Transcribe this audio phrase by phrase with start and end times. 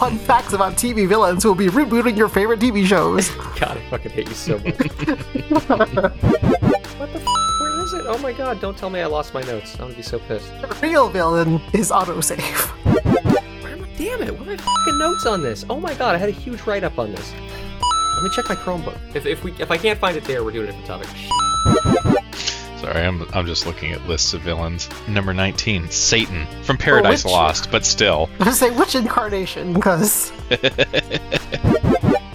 [0.00, 3.28] fun facts about TV villains who will be rebooting your favorite TV shows.
[3.60, 4.64] God, I fucking hate you so much.
[4.78, 5.68] what
[7.12, 8.06] the f- Where is it?
[8.06, 9.74] Oh my god, don't tell me I lost my notes.
[9.74, 10.50] I'm gonna be so pissed.
[10.62, 12.40] The real villain is autosave.
[13.62, 13.88] Where am I?
[13.98, 15.66] Damn it, where are my fucking notes on this?
[15.68, 17.34] Oh my god, I had a huge write up on this.
[18.14, 18.98] Let me check my Chromebook.
[19.14, 21.08] If, if we if I can't find it there, we're doing a different topic.
[22.80, 24.88] Sorry, I'm I'm just looking at lists of villains.
[25.06, 28.30] Number 19, Satan from Paradise oh, which- Lost, but still.
[28.40, 30.32] I was gonna say which incarnation, because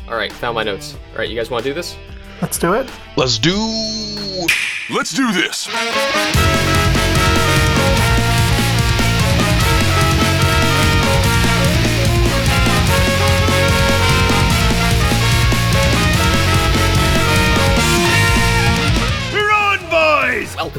[0.07, 0.95] Alright, found my notes.
[1.13, 1.97] Alright, you guys wanna do this?
[2.41, 2.87] let's do it.
[3.17, 3.55] Let's do.
[4.91, 5.67] Let's do this.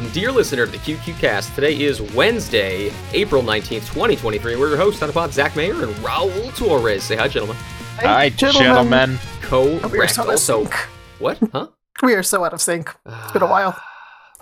[0.07, 1.53] Welcome, dear listener, to the QQ Cast.
[1.53, 4.55] Today is Wednesday, April 19th, 2023.
[4.55, 7.03] We're your hosts, Pod, Zach Mayer and Raul Torres.
[7.03, 7.57] Say hi, gentlemen.
[7.97, 9.19] Hi, gentlemen.
[9.51, 10.15] We are Correct.
[10.15, 10.75] so of Also, sync.
[11.19, 11.37] what?
[11.51, 11.67] Huh?
[12.01, 12.95] We are so out of sync.
[13.05, 13.81] It's been a ah, while.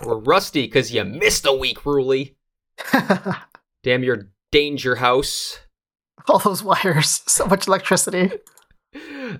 [0.04, 2.36] We're rusty because you missed a week, Ruli.
[3.82, 5.58] Damn your danger house.
[6.28, 8.30] All those wires, so much electricity.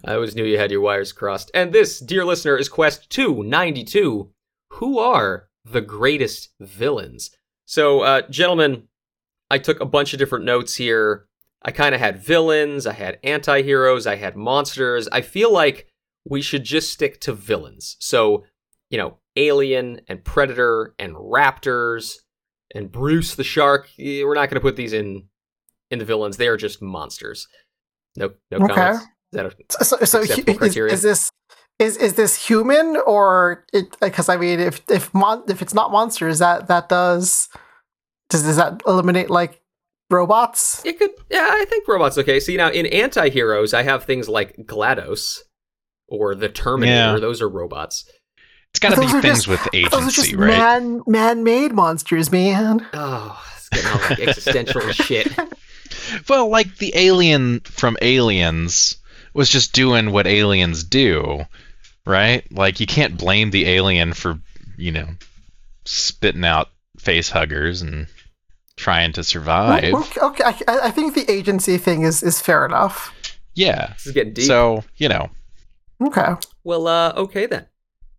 [0.04, 1.52] I always knew you had your wires crossed.
[1.54, 4.32] And this, dear listener, is Quest 292.
[4.72, 7.30] Who are the greatest villains?
[7.64, 8.84] So, uh, gentlemen,
[9.50, 11.26] I took a bunch of different notes here.
[11.62, 15.08] I kind of had villains, I had anti heroes, I had monsters.
[15.10, 15.88] I feel like
[16.28, 17.96] we should just stick to villains.
[18.00, 18.44] So,
[18.90, 22.14] you know, Alien and Predator and Raptors
[22.74, 23.88] and Bruce the Shark.
[23.98, 25.24] We're not going to put these in
[25.90, 26.36] in the villains.
[26.36, 27.46] They are just monsters.
[28.16, 28.74] No, no Okay.
[28.74, 29.02] comments.
[29.02, 31.30] Is that a, So, so, so is this
[31.78, 33.96] is is this human or it?
[34.00, 37.48] Because I mean, if if mon- if it's not monsters, that that does
[38.30, 39.60] does does that eliminate like
[40.10, 40.84] robots?
[40.84, 42.40] It could, yeah, I think robots okay.
[42.40, 45.40] See now in anti-heroes, I have things like GLaDOS
[46.08, 47.14] or the Terminator.
[47.14, 47.18] Yeah.
[47.18, 48.08] Those are robots.
[48.70, 50.48] It's got to be things just- with Those are just agency, right?
[50.48, 52.86] man man made monsters, man.
[52.92, 55.28] Oh, it's getting all like existential shit.
[56.28, 58.96] Well, like the alien from Aliens
[59.34, 61.44] was just doing what aliens do,
[62.06, 62.50] right?
[62.52, 64.38] Like you can't blame the alien for,
[64.76, 65.08] you know,
[65.84, 66.68] spitting out
[66.98, 68.06] face huggers and
[68.76, 69.92] trying to survive.
[69.92, 73.12] Okay, okay, I, I think the agency thing is is fair enough.
[73.54, 73.88] Yeah.
[73.94, 74.46] This is getting deep.
[74.46, 75.30] So, you know,
[76.00, 76.34] Okay.
[76.64, 77.66] Well, uh, okay then.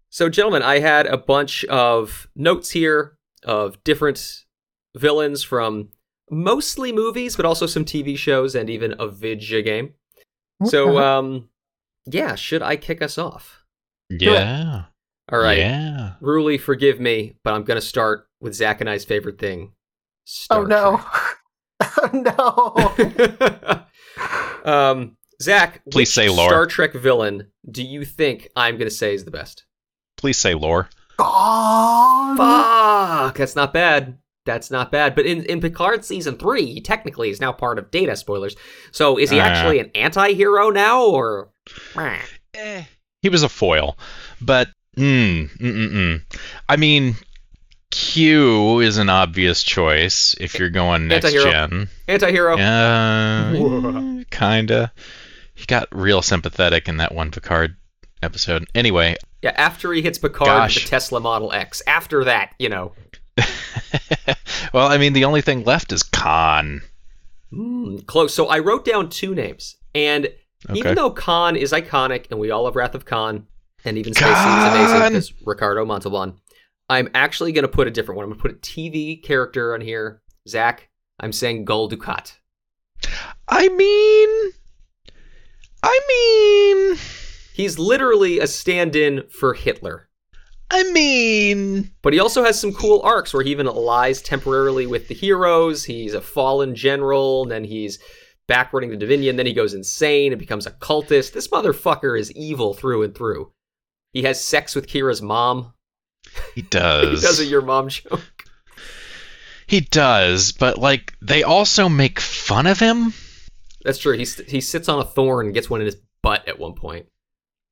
[0.10, 4.46] So, gentlemen, I had a bunch of notes here of different
[4.96, 5.90] villains from
[6.30, 9.94] mostly movies, but also some TV shows and even a video game.
[10.66, 11.50] So, um,
[12.08, 13.64] yeah, should I kick us off?
[14.10, 14.84] Yeah.
[15.32, 15.58] All right.
[15.58, 16.14] Yeah.
[16.22, 19.74] Ruli, forgive me, but I'm going to start with Zach and I's favorite thing.
[20.26, 21.02] Star oh no.
[21.82, 23.84] oh no.
[24.66, 26.50] Um, Zach, Please which say lore.
[26.50, 29.66] Star Trek villain do you think I'm going to say is the best?
[30.18, 30.90] Please say lore.
[31.18, 32.38] God.
[32.38, 34.18] Fuck, that's not bad.
[34.46, 35.16] That's not bad.
[35.16, 38.16] But in, in Picard season three, he technically is now part of Data.
[38.16, 38.56] Spoilers.
[38.92, 39.44] So is he Uh.
[39.44, 41.50] actually an anti-hero now, or?
[42.54, 42.84] Eh,
[43.22, 43.98] he was a foil,
[44.42, 46.22] but mm, mm, mm.
[46.70, 47.16] I mean,
[47.92, 51.52] Q is an obvious choice if you're going next Antihero.
[51.52, 51.90] gen.
[52.08, 52.58] Anti-hero.
[52.58, 54.92] Uh, kinda.
[55.56, 57.76] He got real sympathetic in that one Picard
[58.22, 58.68] episode.
[58.76, 61.82] Anyway, Yeah, after he hits Picard with the Tesla Model X.
[61.88, 62.94] After that, you know.
[64.74, 66.82] well, I mean, the only thing left is Khan.
[67.52, 68.34] Mm, close.
[68.34, 70.28] So I wrote down two names, and
[70.70, 70.80] Okay.
[70.80, 73.48] even though Khan is iconic, and we all have Wrath of Khan,
[73.86, 76.36] and even Space Seed is amazing because Ricardo Montalban,
[76.90, 78.26] I'm actually going to put a different one.
[78.26, 80.22] I'm going to put a TV character on here.
[80.48, 80.90] Zach,
[81.20, 82.38] I'm saying Gul Dukat.
[83.48, 84.52] I mean,
[85.84, 86.98] I mean,
[87.58, 90.10] He's literally a stand-in for Hitler.
[90.70, 95.08] I mean, But he also has some cool arcs where he even allies temporarily with
[95.08, 95.84] the heroes.
[95.84, 97.98] He's a fallen general, and then he's
[98.48, 101.34] backwarding the Dominion, then he goes insane and becomes a cultist.
[101.34, 103.52] This motherfucker is evil through and through.
[104.14, 105.74] He has sex with Kira's mom.
[106.56, 107.04] he does.
[107.10, 107.22] He does.
[107.22, 108.22] does a your mom joke.
[109.68, 113.14] He does, but like they also make fun of him.
[113.84, 114.18] That's true.
[114.18, 117.08] He, he sits on a thorn and gets one in his butt at one point.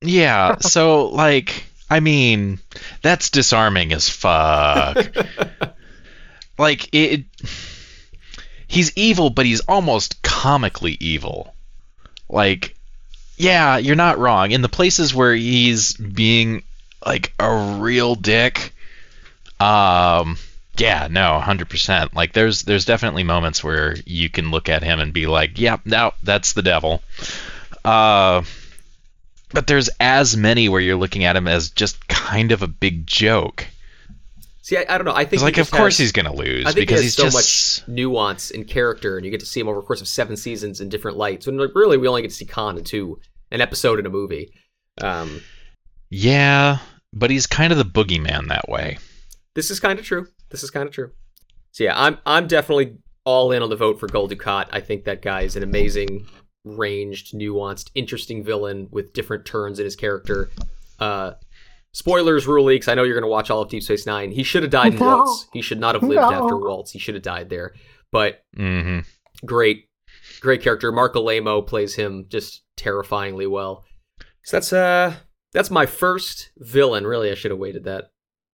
[0.02, 2.58] Yeah, so like I mean,
[3.02, 5.16] that's disarming as fuck.
[6.58, 7.24] like it
[8.66, 11.54] he's evil, but he's almost comically evil.
[12.28, 12.74] Like
[13.36, 14.50] yeah, you're not wrong.
[14.50, 16.62] In the places where he's being
[17.04, 18.74] like a real dick,
[19.60, 20.38] um
[20.78, 22.14] Yeah, no, hundred percent.
[22.14, 25.80] Like there's there's definitely moments where you can look at him and be like, "Yep,
[25.84, 27.02] yeah, no, that's the devil."
[27.84, 28.42] Uh,
[29.52, 33.06] but there's as many where you're looking at him as just kind of a big
[33.06, 33.66] joke.
[34.66, 35.14] See, I, I don't know.
[35.14, 37.14] I think like, of course has- he's gonna lose I think because he has he's
[37.14, 40.00] so just much nuance and character, and you get to see him over the course
[40.00, 41.46] of seven seasons in different lights.
[41.46, 43.20] And like, really, we only get to see Khan in two,
[43.52, 44.50] an episode in a movie.
[45.00, 45.40] Um,
[46.10, 46.78] yeah,
[47.12, 48.98] but he's kind of the boogeyman that way.
[49.54, 50.26] this is kind of true.
[50.50, 51.12] This is kind of true.
[51.70, 54.66] So yeah, I'm I'm definitely all in on the vote for Gul Dukat.
[54.72, 56.26] I think that guy is an amazing,
[56.64, 60.50] ranged, nuanced, interesting villain with different turns in his character.
[60.98, 61.34] Uh,
[61.92, 62.88] spoilers, rule leaks.
[62.88, 64.30] I know you're going to watch all of Deep Space Nine.
[64.30, 65.06] He should have died in No.
[65.24, 65.46] Waltz.
[65.52, 66.32] He should not have lived No.
[66.32, 66.92] after Waltz.
[66.92, 67.74] He should have died there.
[68.12, 69.00] But hmm
[69.44, 69.88] great,
[70.40, 70.90] great character.
[70.92, 73.84] Marc Alaimo plays him just terrifyingly well.
[74.44, 75.14] So that's uh
[75.52, 77.06] that's my first villain.
[77.06, 78.10] Really, I should have waited that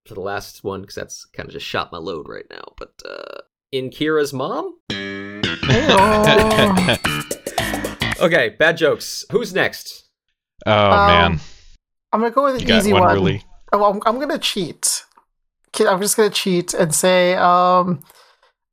[0.06, 2.64] for the last one because that's kind of just shot my load right now.
[2.78, 4.78] But uh in Kira's mom.
[8.20, 9.24] Okay, bad jokes.
[9.32, 10.08] Who's next?
[10.64, 11.40] Oh Um, man,
[12.12, 13.14] I'm gonna go with you the easy one one.
[13.14, 13.44] really.
[13.72, 15.04] Oh, I'm, I'm gonna cheat.
[15.80, 18.02] I'm just gonna cheat and say, um,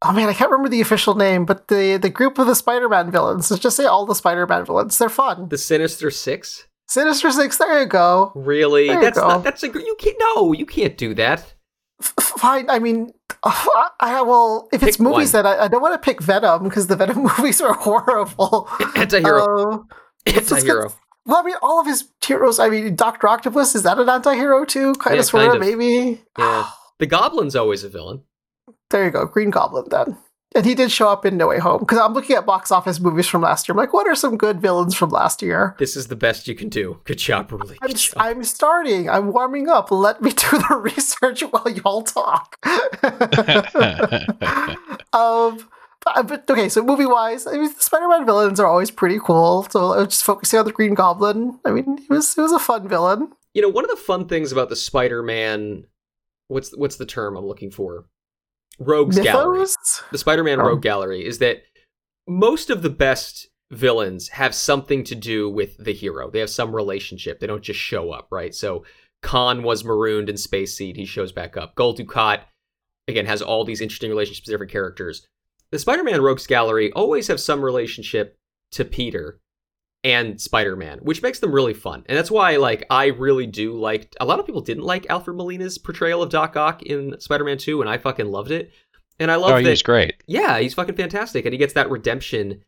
[0.02, 3.10] oh man, I can't remember the official name, but the the group of the Spider-Man
[3.12, 3.50] villains.
[3.50, 4.98] Let's just say all the Spider-Man villains.
[4.98, 5.48] They're fun.
[5.50, 6.68] The Sinister Six.
[6.90, 7.58] Sinister Six.
[7.58, 8.32] There you go.
[8.36, 8.88] Really?
[8.88, 9.28] There you that's go.
[9.28, 9.44] not.
[9.44, 9.70] That's a.
[9.70, 10.18] gr- You can't.
[10.20, 11.54] No, you can't do that.
[12.02, 12.70] Fine.
[12.70, 13.12] I mean,
[13.44, 14.68] I, I will.
[14.74, 15.44] If it's movies one.
[15.44, 18.68] that I, I don't want to pick Venom because the Venom movies are horrible.
[18.96, 19.46] Anti-hero.
[19.72, 19.78] Uh,
[20.26, 20.90] let's- let's Anti-hero.
[20.90, 20.98] get-
[21.30, 22.58] Well, I mean, all of his heroes.
[22.58, 24.96] I mean, Doctor Octopus is that an anti-hero too?
[24.96, 26.24] Kind Yeah, of, sort of, maybe.
[26.38, 26.70] Yeah.
[26.98, 28.24] The Goblin's always a villain.
[28.90, 30.18] There you go, Green Goblin then.
[30.54, 33.00] And he did show up in No Way Home because I'm looking at box office
[33.00, 33.74] movies from last year.
[33.74, 35.78] I'm like, what are some good villains from last year?
[35.80, 37.00] This is the best you can do.
[37.06, 37.78] Good job, Ruli.
[38.18, 38.38] I'm.
[38.38, 39.10] I'm starting.
[39.10, 39.92] I'm warming up.
[39.92, 42.58] Let me do the research while y'all talk.
[45.14, 45.70] um,
[46.06, 49.64] but, but okay, so movie wise, I mean, the Spider-Man villains are always pretty cool.
[49.70, 51.60] So uh, just focusing on the Green Goblin.
[51.66, 53.32] I mean, he was he was a fun villain.
[53.54, 55.84] you know one of the fun things about the spider-man
[56.50, 58.06] what's what's the term i'm looking for
[58.80, 59.66] rogues gallery
[60.12, 60.66] the spider-man Oh.
[60.68, 61.64] rogue gallery is that
[62.28, 66.76] most of the best villains have something to do with the hero they have some
[66.76, 68.84] relationship they don't just show up right so
[69.24, 72.42] khan was marooned in space seed he shows back up gul dukat
[73.08, 75.28] again has all these interesting relationships with different characters
[75.72, 78.38] the spider-man rogues gallery always have some relationship
[78.72, 79.40] to peter
[80.04, 82.04] and Spider-Man, which makes them really fun.
[82.08, 85.36] And that's why like I really do like a lot of people didn't like Alfred
[85.36, 88.72] Molina's portrayal of Doc Ock in Spider-Man 2 and I fucking loved it.
[89.20, 90.14] And I love oh, he that was great.
[90.28, 92.62] yeah, he's fucking fantastic and he gets that redemption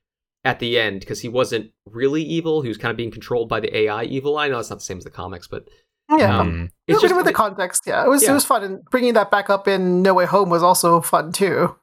[0.44, 3.62] at the end because he wasn't really evil, he was kind of being controlled by
[3.62, 4.38] the AI evil.
[4.38, 5.70] I know it's not the same as the comics, but
[6.10, 6.38] Yeah.
[6.38, 8.32] Um, it's just with the context, yeah, it was Yeah.
[8.32, 11.32] it was fun, and bringing that back up in No Way Home was also fun
[11.32, 11.78] too.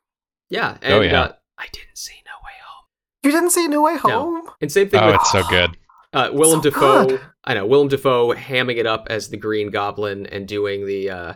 [0.50, 1.20] Yeah, and Oh, yeah.
[1.22, 2.84] uh, I didn't see No Way Home.
[3.24, 3.98] You didn't see No Way No.
[4.00, 4.50] Home?
[4.60, 5.76] And same thing oh, with it's so good.
[6.14, 7.06] Uh, Willem So Dafoe.
[7.06, 7.20] good.
[7.44, 11.34] I know Willem Dafoe hamming it up as the Green Goblin and doing the uh,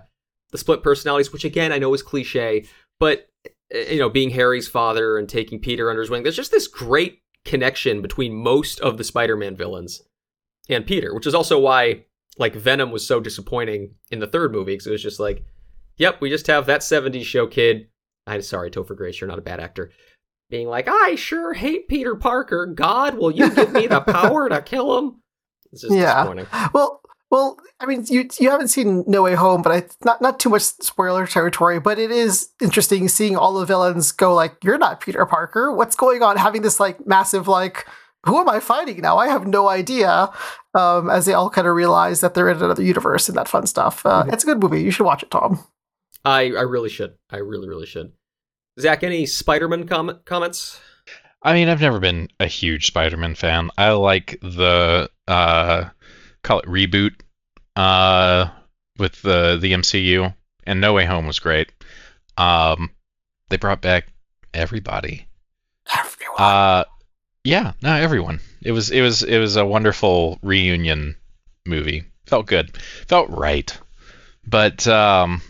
[0.51, 2.65] the split personalities, which again I know is cliche,
[2.99, 3.29] but
[3.75, 6.69] uh, you know, being Harry's father and taking Peter under his wing, there's just this
[6.69, 10.01] great connection between most of the Spider-Man villains
[10.71, 12.07] and Peter, which is also why
[12.39, 15.45] like Venom was so disappointing in the third movie because it was just like,
[15.99, 17.89] yep, we just have that '70s show kid.
[18.27, 19.91] I'm sorry, Topher Grace, you're not a bad actor.
[20.51, 22.67] Being like, I sure hate Peter Parker.
[22.67, 25.23] God, will you give me the power to kill him?
[25.73, 26.15] It's just Yeah.
[26.15, 26.47] disappointing.
[26.75, 27.01] Well,
[27.31, 30.51] well, I mean, you you haven't seen No Way Home, but I not not too
[30.51, 31.81] much spoiler territory.
[31.81, 35.73] But it is interesting seeing all the villains go like, "You're not Peter Parker.
[35.73, 37.87] What's going on?" Having this like massive like,
[38.27, 39.17] "Who am I fighting now?
[39.17, 40.31] I have no idea."
[40.75, 43.67] Um, as they all kind of realize that they're in another universe and that fun
[43.67, 44.05] stuff.
[44.05, 44.33] Uh, Mhm.
[44.35, 44.83] It's a good movie.
[44.83, 45.65] You should watch it, Tom.
[46.25, 47.15] I, I really should.
[47.31, 48.13] I really, really should.
[48.81, 50.81] Zach, any Spider-Man com- comments?
[51.43, 53.71] I mean, I've never been a huge Spider-Man fan.
[53.77, 55.89] I like the uh,
[56.43, 57.13] call it reboot
[57.77, 58.49] uh,
[58.99, 61.73] with the the MCU, and No Way Home was great.
[62.39, 62.91] Um,
[63.49, 64.07] they brought back
[64.55, 65.27] everybody.
[65.93, 66.41] Everyone.
[66.41, 66.85] Uh,
[67.45, 68.41] yeah, no, everyone.
[68.63, 71.17] It was it was it was a wonderful reunion
[71.67, 72.05] movie.
[72.27, 72.77] Felt good.
[73.09, 73.77] Felt right.
[74.47, 75.43] But um,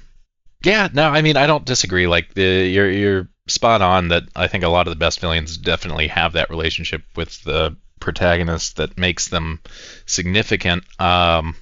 [0.65, 2.07] yeah, no, I mean I don't disagree.
[2.07, 5.57] Like the you're you're spot on that I think a lot of the best villains
[5.57, 9.61] definitely have that relationship with the protagonist that makes them
[10.07, 10.85] significant.
[11.01, 11.55] Um,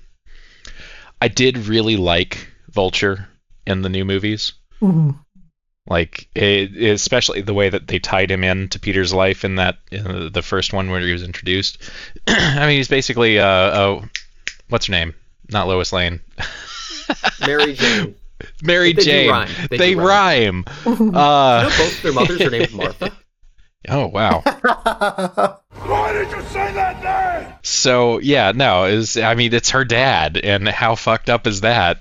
[1.21, 3.29] I did really like Vulture
[3.67, 4.53] in the new movies.
[4.81, 5.19] Mhm.
[5.87, 9.79] Like it, especially the way that they tied him in to Peter's life in that
[9.91, 11.79] in the first one where he was introduced.
[12.27, 14.05] I mean, he's basically uh oh,
[14.69, 15.15] what's her name?
[15.51, 16.21] Not Lois Lane.
[17.47, 18.15] Mary Jane.
[18.63, 19.31] Mary They Jane.
[19.31, 19.49] rhyme.
[19.71, 20.65] They They, do rhyme.
[20.87, 23.13] You know, Uh, both their mothers are named Martha.
[23.89, 24.41] oh wow.
[25.87, 27.03] Why did you say that
[27.45, 27.55] name?
[27.63, 32.01] So yeah, no, is I mean it's her dad, and how fucked up is that?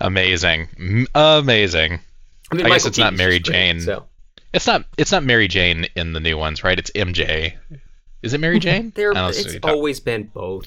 [0.00, 2.00] Amazing, M- amazing.
[2.50, 3.80] I, mean, I guess Michael it's not Mary just great, Jane.
[3.80, 4.06] So
[4.54, 6.78] It's not it's not Mary Jane in the new ones, right?
[6.78, 7.54] It's MJ.
[8.22, 8.92] Is it Mary Jane?
[8.94, 10.66] they're, I don't know, so it's always been both.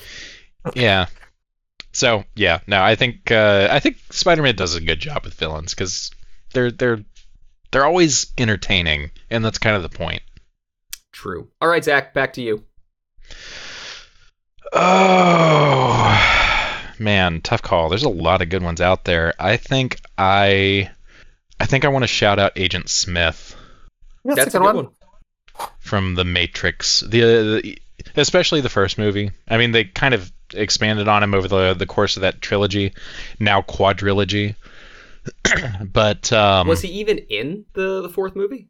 [0.76, 1.08] Yeah.
[1.94, 5.74] So yeah, no, I think uh, I think Spider-Man does a good job with villains
[5.74, 6.12] because
[6.54, 7.04] they're they're
[7.72, 10.22] they're always entertaining, and that's kind of the point.
[11.12, 11.50] True.
[11.62, 12.64] All right, Zach, back to you.
[14.74, 16.18] Oh
[17.00, 17.90] man, tough call.
[17.90, 19.34] There's a lot of good ones out there.
[19.40, 20.90] I think I
[21.60, 23.56] I think I want to shout out Agent Smith
[24.24, 24.90] That's, That's a good, one.
[25.80, 27.02] from The Matrix.
[27.02, 27.20] The,
[27.62, 27.78] the
[28.16, 29.32] especially the first movie.
[29.48, 32.94] I mean, they kind of expanded on him over the the course of that trilogy,
[33.40, 34.56] now quadrilogy.
[35.94, 38.70] but um, Was he even in the, the fourth movie?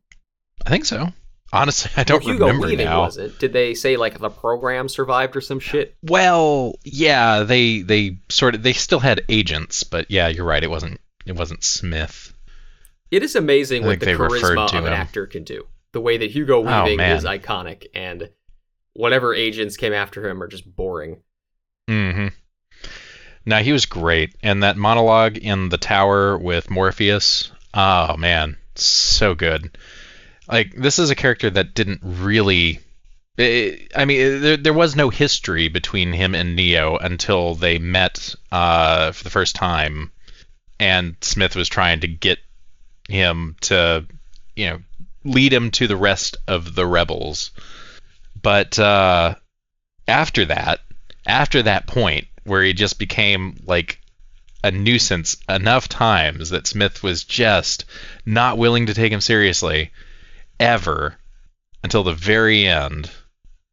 [0.66, 1.08] I think so.
[1.54, 3.02] Honestly, I don't Well, Hugo remember Weaving now.
[3.02, 3.38] wasn't.
[3.40, 5.96] Did they say like the program survived or some shit?
[6.02, 10.64] Well, yeah, they they sort of they still had agents, but yeah, you're right.
[10.64, 12.34] It wasn't it wasn't Smith.
[13.12, 15.66] It is amazing I what the charisma of an actor can do.
[15.92, 17.18] The way that Hugo Oh, Weaving man.
[17.18, 18.30] is iconic, and
[18.94, 21.22] whatever agents came after him are just boring.
[21.92, 22.28] Mm-hmm.
[23.46, 27.52] Now he was great, and that monologue in the tower with Morpheus.
[27.74, 29.78] Oh man, so good.
[30.48, 32.80] Like this is a character that didn't really.
[33.38, 38.36] eh, I mean, there, there was no history between him and Neo until they met
[38.52, 40.12] uh, for the first time,
[40.80, 42.40] and Smith was trying to get
[43.10, 44.06] him to,
[44.56, 44.80] you know,
[45.26, 47.52] lead him to the rest of the rebels.
[48.42, 49.36] But uh,
[50.08, 50.80] after that,
[51.26, 54.00] after that point where he just became like
[54.64, 57.86] a nuisance enough times that Smith was just
[58.26, 59.92] not willing to take him seriously
[60.60, 61.16] ever
[61.84, 63.10] until the very end.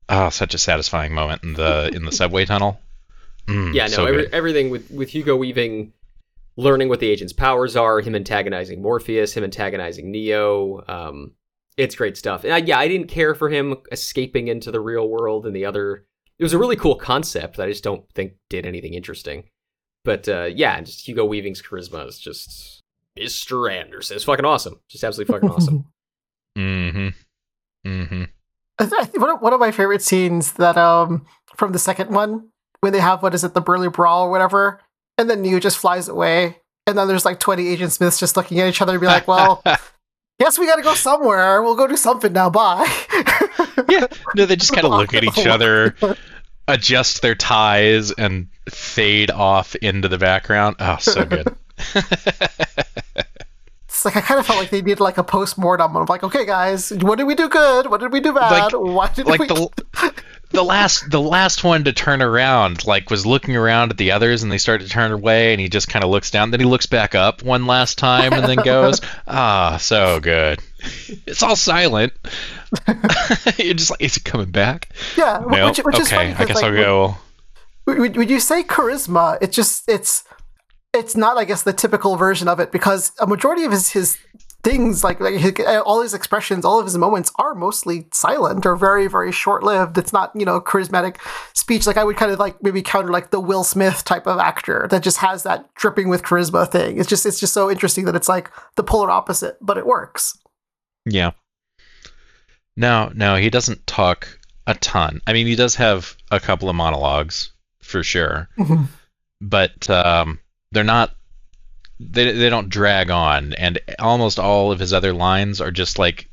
[0.08, 2.80] Oh, such a satisfying moment in the in the subway tunnel.
[3.46, 5.92] Mm, yeah, no, so every, everything with with Hugo Weaving
[6.58, 10.82] learning what the agent's powers are, him antagonizing Morpheus, him antagonizing Neo.
[10.88, 11.32] Um,
[11.76, 12.42] it's great stuff.
[12.42, 15.64] And I, yeah, I didn't care for him escaping into the real world and the
[15.64, 16.04] other.
[16.38, 19.44] It was a really cool concept that I just don't think did anything interesting.
[20.04, 22.82] But uh, yeah, just Hugo Weaving's charisma is just
[23.18, 23.70] Mr.
[23.70, 24.16] Anderson.
[24.16, 24.80] It's fucking awesome.
[24.88, 25.86] Just absolutely fucking awesome.
[26.56, 27.08] Mm-hmm.
[27.88, 28.24] Mm-hmm.
[28.80, 31.24] I th- I think one of, one of my favorite scenes that um
[31.56, 32.48] from the second one
[32.80, 34.80] when they have what is it the Burly Brawl or whatever,
[35.16, 38.58] and then Neo just flies away, and then there's like twenty Agent Smiths just looking
[38.58, 39.62] at each other and be like, "Well,
[40.38, 41.62] guess we got to go somewhere.
[41.62, 42.50] We'll go do something now.
[42.50, 42.86] Bye."
[43.88, 44.06] yeah.
[44.34, 45.94] No, they just kind of look at each other,
[46.66, 50.76] adjust their ties, and fade off into the background.
[50.78, 51.54] Oh, so good.
[53.98, 55.96] It's like I kind of felt like they needed like a post mortem.
[55.96, 57.90] I'm like, okay, guys, what did we do good?
[57.90, 58.72] What did we do bad?
[58.72, 59.48] Why did like we?
[59.48, 59.68] the
[60.50, 64.42] the last the last one to turn around like was looking around at the others
[64.42, 66.50] and they start to turn away and he just kind of looks down.
[66.50, 70.60] Then he looks back up one last time and then goes ah so good.
[71.26, 72.12] It's all silent.
[73.58, 74.88] You're just like is it coming back?
[75.16, 77.16] Yeah, no which, which is funny okay i guess like, i'll go.
[77.86, 79.38] Would, would, would you say charisma?
[79.40, 80.24] It's just it's
[80.94, 84.18] it's not, I guess, the typical version of it because a majority of his his
[84.64, 85.52] things, like, like his,
[85.86, 89.96] all his expressions, all of his moments, are mostly silent or very very short lived.
[89.98, 91.16] It's not you know charismatic
[91.54, 91.86] speech.
[91.86, 94.86] Like I would kind of like maybe counter like the Will Smith type of actor
[94.90, 96.98] that just has that dripping with charisma thing.
[96.98, 100.36] It's just it's just so interesting that it's like the polar opposite, but it works.
[101.06, 101.30] yeah
[102.76, 106.76] no no he doesn't talk a ton i mean he does have a couple of
[106.76, 107.50] monologues
[107.82, 108.48] for sure
[109.40, 110.38] but um,
[110.72, 111.14] they're not
[112.00, 116.28] they, they don't drag on and almost all of his other lines are just like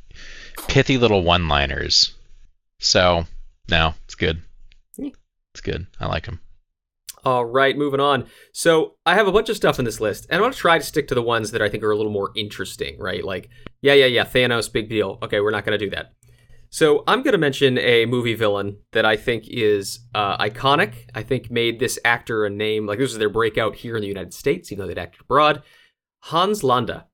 [0.68, 2.14] pithy little one liners
[2.80, 3.26] so
[3.70, 4.42] no it's good
[5.54, 6.40] it's good i like him
[7.26, 8.26] All right, moving on.
[8.52, 10.78] So I have a bunch of stuff in this list, and I want to try
[10.78, 13.24] to stick to the ones that I think are a little more interesting, right?
[13.26, 13.50] Like,
[13.82, 15.18] yeah, yeah, yeah, Thanos, big deal.
[15.24, 16.14] Okay, we're not going to do that.
[16.76, 21.08] So I'm going to mention a movie villain that I think is uh, iconic.
[21.16, 22.86] I think made this actor a name.
[22.86, 25.64] Like this was their breakout here in the United States, even though they'd acted abroad.
[26.24, 27.06] Hans Landa.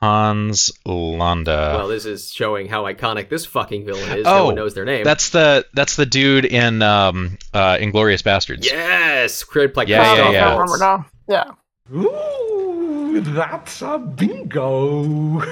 [0.00, 4.24] hans landa well, this is showing how iconic this fucking villain is.
[4.24, 5.04] no Oh, one knows their name.
[5.04, 10.14] that's the that's the dude in um uh inglourious basterds yes, created by Yeah, yeah,
[10.14, 10.48] Christoph yeah.
[10.48, 11.06] I remember now.
[11.28, 11.96] Yeah.
[11.96, 15.44] Ooh, that's a bingo.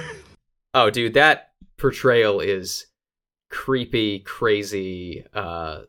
[0.74, 2.86] Oh, dude, that portrayal is
[3.50, 5.82] creepy, crazy, uh,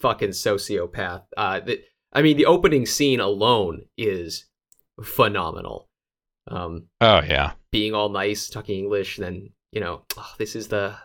[0.00, 1.22] fucking sociopath.
[1.36, 4.46] Uh, the, I mean, the opening scene alone is
[5.02, 5.88] phenomenal.
[6.48, 7.52] Um, Oh yeah.
[7.72, 10.96] being all nice, talking English, then you know, oh, this is the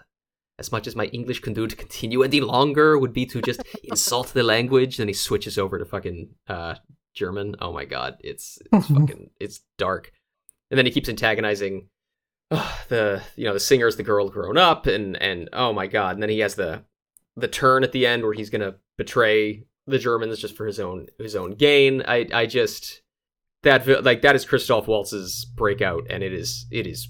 [0.60, 3.62] as much as my English can do to continue any longer would be to just
[3.84, 4.98] insult the language.
[4.98, 6.76] Then he switches over to fucking uh,
[7.16, 7.56] German.
[7.60, 10.12] Oh my god, it's it's fucking it's dark.
[10.70, 11.90] And then he keeps antagonizing
[12.52, 16.16] uh, the you know the singer's the girl grown up, and and oh my god.
[16.16, 16.84] And then he has the
[17.36, 21.08] the turn at the end where he's gonna betray the Germans just for his own
[21.18, 22.04] his own gain.
[22.08, 23.02] I I just
[23.64, 27.08] that like that is Christoph Waltz's breakout, and it is it is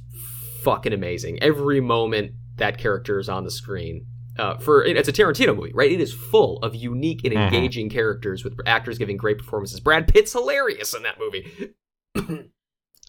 [0.64, 1.42] fucking amazing.
[1.42, 4.06] Every moment that character is on the screen.
[4.40, 5.92] Uh, for it's a Tarantino movie, right?
[5.92, 7.46] It is full of unique and Mhm.
[7.48, 9.82] engaging characters with actors giving great performances.
[9.82, 11.74] Brad Pitt's hilarious in that movie.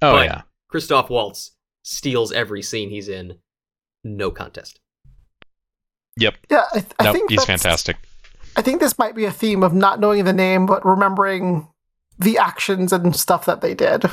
[0.02, 0.42] Oh yeah.
[0.68, 3.38] Christoph Waltz steals every scene he's in,
[4.04, 4.80] no contest.
[6.18, 6.34] Yep.
[6.50, 7.14] Yeah, I, th- I Nope.
[7.14, 7.96] think He's fantastic.
[8.56, 11.68] I think this might be a theme of not knowing the name, but remembering
[12.18, 14.04] the actions and stuff that they did.
[14.04, 14.10] Oh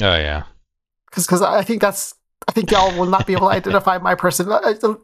[0.00, 0.44] yeah.
[1.14, 2.14] Because I think that's
[2.48, 4.50] I think y'all will not be able to identify my person.
[4.50, 4.94] I- I-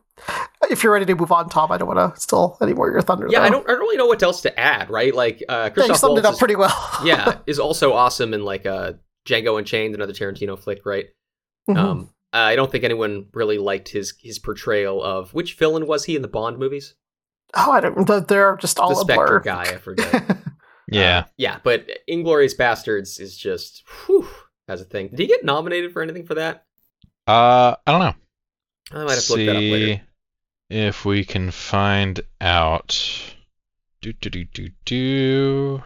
[0.70, 2.92] If you're ready to move on, Tom, I don't want to steal any more of
[2.92, 3.28] your thunder.
[3.30, 5.14] Yeah, I don't, I don't really know what else to add, right?
[5.14, 6.74] Like uh, Yeah, you Christoph summed it up is- pretty well.
[7.04, 11.06] yeah, is also awesome in like uh, Django Unchained, another Tarantino flick, right?
[11.68, 11.76] Mhm.
[11.76, 16.16] Um, I don't think anyone really liked his his portrayal of which villain was he
[16.16, 16.94] in the Bond movies?
[17.54, 18.06] oh, I don't.
[18.06, 20.36] they're- They're just all the a Spectre guy, I forget.
[20.90, 21.18] Yeah.
[21.18, 24.28] Uh, yeah, but Inglourious Basterds is just whew,
[24.68, 25.08] as a thing.
[25.08, 26.64] Did he get nominated for anything for that?
[27.26, 28.14] Uh, I don't know.
[28.92, 30.00] I might have to look that up later.
[30.70, 33.34] if we can find out.
[34.00, 35.82] Do do do do do.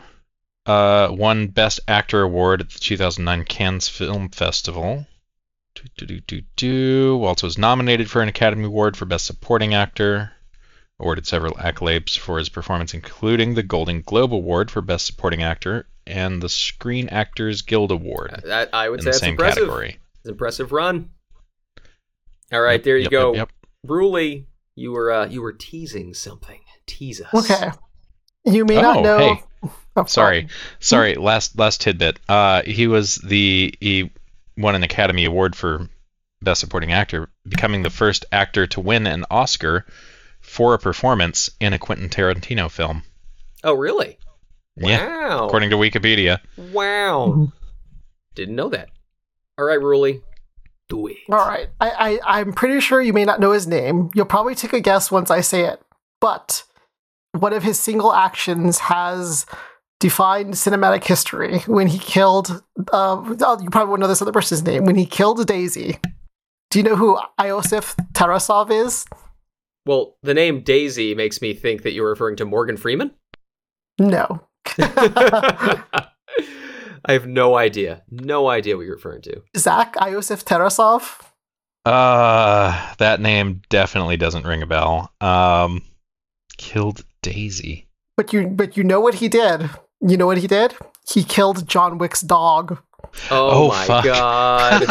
[0.67, 5.07] Uh, won Best Actor award at the 2009 Cannes Film Festival.
[5.75, 7.17] Do do do do do.
[7.17, 10.33] Waltz was nominated for an Academy Award for Best Supporting Actor.
[11.00, 15.87] Awarded several accolades for his performance, including the Golden Globe Award for Best Supporting Actor
[16.07, 19.62] and the Screen Actors Guild Award That I would in say the that's same impressive.
[19.64, 19.99] category.
[20.17, 21.11] It's an impressive run.
[22.52, 23.35] All right, there you Yep, go.
[23.35, 23.50] Yep, yep.
[23.87, 24.45] Bruley,
[24.76, 26.61] you were uh, you were teasing something.
[26.87, 27.50] Tease us.
[27.50, 27.71] Okay.
[28.45, 29.19] You may Oh, not know.
[29.19, 29.43] hey.
[29.97, 30.49] Oh, Sorry,
[30.80, 31.15] sorry.
[31.15, 32.19] Last last tidbit.
[32.28, 34.11] Uh, he was the he
[34.56, 35.88] won an Academy Award for
[36.43, 39.86] Best Supporting Actor, becoming the first actor to win an Oscar
[40.41, 43.02] for a performance in a Quentin Tarantino film.
[43.65, 44.19] Oh, really?
[44.76, 45.47] Yeah, Wow.
[45.47, 46.41] according to Wikipedia.
[46.56, 47.28] Wow.
[47.28, 47.45] Mm-hmm.
[48.34, 48.88] Didn't know that.
[49.58, 50.23] All right, Ruli.
[50.88, 51.17] Do it.
[51.30, 51.69] All right.
[51.80, 54.10] I, I, I'm pretty sure you may not know his name.
[54.15, 55.80] You'll probably take a guess once I say it.
[56.21, 56.65] But
[57.32, 59.47] one of his single actions has
[60.02, 62.62] defined cinematic history when he killed.
[62.93, 64.84] Uh, oh, you probably won't know this other person's name.
[64.84, 65.99] When he killed Daisy.
[66.71, 69.06] Do you know who Iosif Tarasov is?
[69.86, 73.12] Well, the name Daisy makes me think that you're referring to Morgan Freeman.
[74.00, 74.43] No.
[74.78, 76.08] I
[77.06, 78.02] have no idea.
[78.10, 79.43] No idea what you're referring to.
[79.56, 81.21] Zach Iosif Tarasov?
[81.84, 85.12] Uh, that name definitely doesn't ring a bell.
[85.21, 85.82] Um,
[86.58, 87.86] killed Daisy.
[88.17, 89.71] But you but you know what he did.
[90.06, 90.75] You know what he did?
[91.08, 92.78] He killed John Wick's dog.
[93.30, 94.04] Oh, Oh, my fuck.
[94.04, 94.82] god.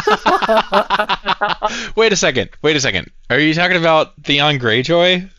[1.95, 2.49] Wait a second.
[2.61, 3.09] Wait a second.
[3.29, 5.29] Are you talking about Theon Greyjoy?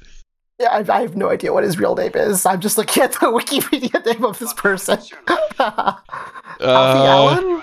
[0.58, 2.44] Yeah, I, I have no idea what his real name is.
[2.46, 4.98] I'm just looking at the Wikipedia name of this person.
[5.58, 5.98] Alfie
[6.60, 7.06] Uh,
[7.40, 7.62] Allen?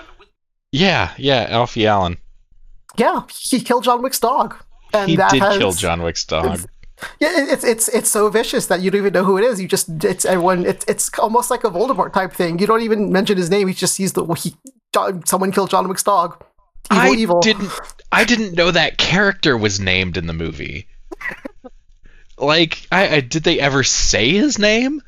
[0.72, 2.18] Yeah, yeah, Alfie Allen.
[2.96, 4.56] Yeah, he killed John Wick's dog.
[4.92, 6.60] And he that did has, kill John Wick's dog.
[7.18, 9.60] Yeah, it's it's it's so vicious that you don't even know who it is.
[9.60, 10.66] You just it's everyone.
[10.66, 12.58] It's it's almost like a Voldemort type thing.
[12.58, 13.68] You don't even mention his name.
[13.68, 14.54] He just sees the he
[14.92, 16.44] John, someone killed John Wick's dog.
[16.92, 17.40] Evil, I evil.
[17.40, 17.70] didn't.
[18.10, 20.88] I didn't know that character was named in the movie.
[22.38, 25.00] like, I, I did they ever say his name?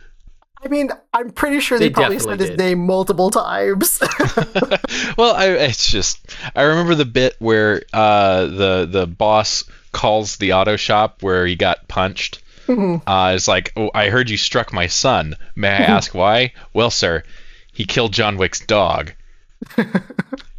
[0.65, 2.59] I mean, I'm pretty sure they, They probably definitely said his did.
[2.59, 3.99] name multiple times.
[5.19, 6.21] well, I, it's just
[6.55, 11.57] I remember the bit where uh, the the boss calls the auto shop where he
[11.57, 12.41] got punched.
[12.69, 13.03] Mhm.
[13.07, 15.35] Uh, it's like, oh, I heard you struck my son.
[15.57, 16.53] May I ask why?
[16.73, 17.25] Well, sir,
[17.73, 19.13] he killed John Wick's dog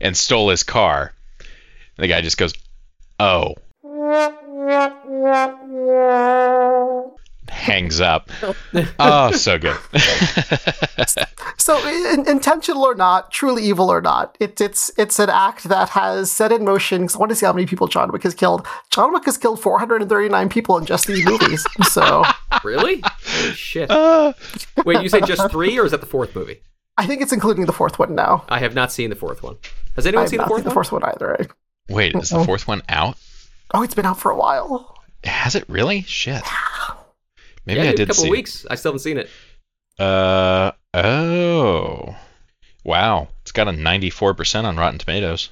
[0.02, 1.14] and stole his car.
[1.98, 2.54] And the guy just goes,
[3.20, 3.56] oh.
[7.50, 8.30] Hangs up.
[9.00, 9.78] Oh, so good.
[11.58, 15.90] So, in, intentional or not, truly evil or not, it's it's it's an act that
[15.90, 17.04] has set in motion.
[17.08, 18.66] 'cause I want to see how many people John Wick has killed.
[18.90, 21.66] John Wick has killed 439 people in just these movies.
[21.84, 22.24] So,
[22.64, 23.02] really?
[23.06, 23.90] Holy shit.
[23.92, 24.34] Uh,
[24.86, 26.62] Wait, you say just three, or is that the fourth movie?
[26.98, 28.44] I think it's including the fourth one now.
[28.50, 29.56] I have not seen the fourth one.
[29.96, 30.74] Has I anyone have seen the fourth seen the one?
[30.74, 31.28] fourth one either.
[31.40, 31.48] Right?
[31.90, 33.18] wait, is the fourth one out?
[33.74, 34.98] Oh, it's been out for a while.
[35.24, 36.02] Has it really?
[36.02, 36.44] Shit.
[37.66, 38.28] Maybe yeah, I did a couple see.
[38.28, 38.66] of weeks.
[38.70, 39.30] I still haven't seen it.
[39.98, 40.04] It.
[40.04, 42.16] Uh oh.
[42.84, 43.30] Wow.
[43.42, 45.50] It's got a 94% on Rotten Tomatoes.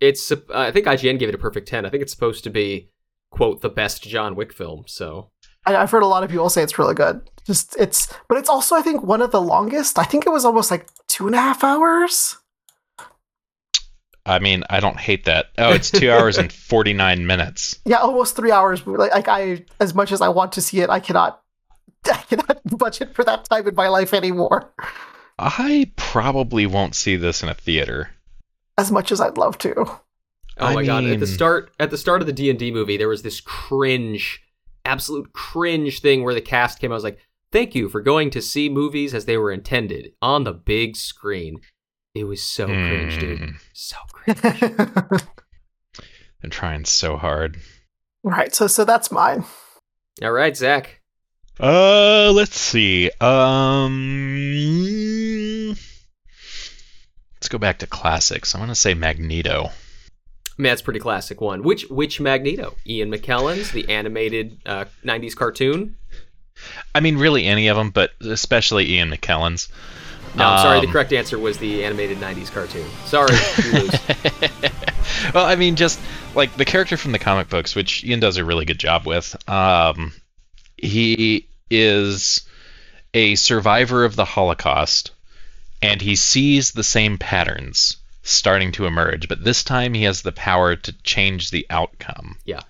[0.00, 1.86] It's uh, I think IGN gave it a perfect ten.
[1.86, 2.90] I think it's supposed to be
[3.30, 4.84] quote the best John Wick film.
[4.86, 5.30] So
[5.66, 7.22] I, I've heard a lot of people say it's really good.
[7.46, 9.98] Just it's, but it's also I think one of the longest.
[9.98, 12.36] I think it was almost like two and a half hours.
[14.26, 15.50] I mean, I don't hate that.
[15.58, 17.78] Oh, it's two hours and 49 minutes.
[17.84, 18.86] Yeah, almost three hours.
[18.86, 21.42] Like, like I, as much as I want to see it, I cannot,
[22.06, 24.72] I cannot budget for that time in my life anymore.
[25.38, 28.10] I probably won't see this in a theater.
[28.78, 29.74] As much as I'd love to.
[29.76, 31.04] Oh I my god!
[31.04, 33.40] At the start, at the start of the D and D movie, there was this
[33.40, 34.40] cringe,
[34.84, 36.92] absolute cringe thing where the cast came.
[36.92, 37.18] I was like,
[37.50, 41.60] "Thank you for going to see movies as they were intended on the big screen."
[42.14, 43.40] It was so cringe, dude.
[43.40, 44.40] Mm, So cringe.
[46.40, 47.56] They're trying so hard.
[48.22, 48.54] right.
[48.54, 49.44] So, so that's mine.
[50.22, 51.00] All right, Zach.
[51.58, 53.10] Uh, let's see.
[53.20, 53.94] Um,
[57.36, 58.54] let's go back to classics.
[58.54, 59.66] I'm gonna say Magneto.
[59.66, 61.62] I mean, that's a pretty classic one.
[61.62, 62.74] Which which Magneto?
[62.86, 65.96] Ian McKellen's the animated uh, '90s cartoon.
[66.94, 69.68] I mean, really any of them, but especially Ian McKellen's.
[70.36, 70.80] No, I'm sorry.
[70.80, 72.86] The Um, correct answer was the animated '90s cartoon.
[73.06, 73.32] Sorry,
[75.34, 76.00] well, I mean, just
[76.34, 79.36] like the character from the comic books, which Ian does a really good job with.
[79.48, 80.12] Um,
[80.76, 82.42] he is
[83.12, 85.12] a survivor of the Holocaust,
[85.80, 90.32] and he sees the same patterns starting to emerge, but this time he has the
[90.32, 92.36] power to change the outcome.
[92.44, 92.60] Yeah.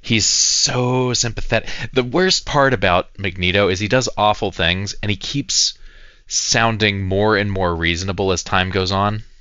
[0.00, 1.68] He's so sympathetic.
[1.92, 5.76] The worst part about Magneto is he does awful things, and he keeps
[6.26, 9.22] sounding more and more reasonable as time goes on.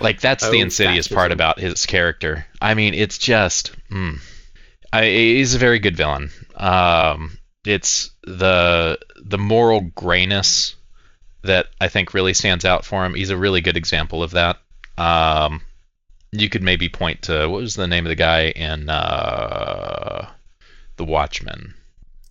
[0.00, 2.46] Like that's the Oh, insidious part about his character.
[2.60, 4.18] I mean, it's just, mm,
[4.92, 6.30] I, he's a very good villain.
[6.54, 10.76] Um, it's the the moral grayness
[11.42, 13.14] that I think really stands out for him.
[13.14, 14.58] He's a really good example of that.
[14.96, 15.60] Um,
[16.32, 20.28] you could maybe point to what was the name of the guy in uh,
[20.96, 21.74] the Watchmen?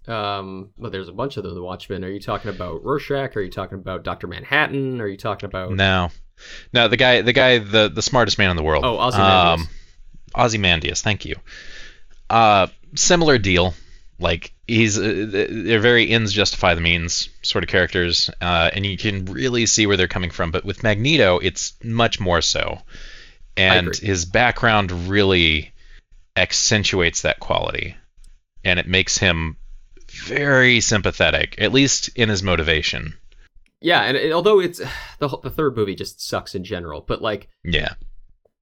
[0.07, 1.53] Um, well, there's a bunch of them.
[1.55, 2.03] The Watchmen.
[2.03, 3.35] Are you talking about Rorschach?
[3.35, 5.01] Are you talking about Doctor Manhattan?
[5.01, 5.71] Are you talking about?
[5.71, 6.11] No,
[6.73, 8.85] no, the guy, the guy, the the smartest man in the world.
[8.85, 9.67] Oh, Ozymandias.
[9.67, 9.73] Um,
[10.35, 11.35] Ozymandias, thank you.
[12.29, 13.73] Uh, similar deal.
[14.17, 18.97] Like he's, uh, they're very ends justify the means sort of characters, uh, and you
[18.97, 20.51] can really see where they're coming from.
[20.51, 22.79] But with Magneto, it's much more so,
[23.57, 25.73] and his background really
[26.37, 27.97] accentuates that quality,
[28.63, 29.57] and it makes him
[30.23, 33.15] very sympathetic, at least in his motivation.
[33.81, 34.79] Yeah, and it, although it's
[35.19, 37.93] the the third movie just sucks in general, but like Yeah.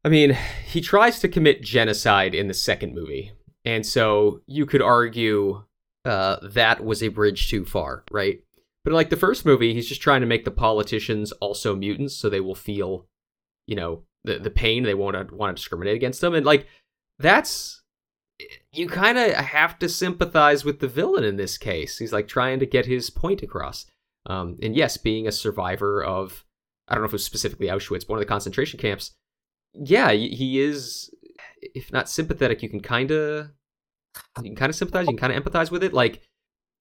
[0.06, 3.32] I mean, he tries to commit genocide in the second movie.
[3.64, 5.64] And so you could argue
[6.04, 8.44] uh, that was a bridge too far, right?
[8.84, 12.30] But like the first movie, he's just trying to make the politicians also mutants so
[12.30, 13.08] they will feel,
[13.66, 14.84] you know, the, the pain.
[14.84, 16.34] They won't want to discriminate against them.
[16.34, 16.68] And like,
[17.20, 17.82] that's.
[18.72, 21.98] You kind of have to sympathize with the villain in this case.
[21.98, 23.86] He's like trying to get his point across.
[24.26, 26.46] Um, and yes, being a survivor of,
[26.88, 29.12] I don't know if it was specifically Auschwitz, but one of the concentration camps,
[29.74, 31.10] yeah, he is.
[31.62, 33.48] If not sympathetic, you can kind of,
[34.38, 35.08] you can kind of sympathize.
[35.08, 35.94] You can kind of empathize with it.
[35.94, 36.22] Like,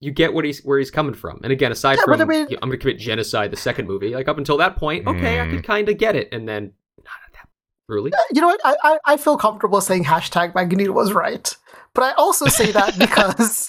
[0.01, 1.40] you get what he's where he's coming from.
[1.44, 3.53] And again, aside Yeah, from, but I mean- you know, I'm going to commit genocide.
[3.53, 5.51] The second movie, like up until that point, okay, I Mm.
[5.53, 6.72] could kind of get it, and then
[8.00, 8.61] not at You know what?
[8.64, 11.55] I, I, I feel comfortable saying hashtag Magneto was right.
[11.94, 13.68] But I also say that because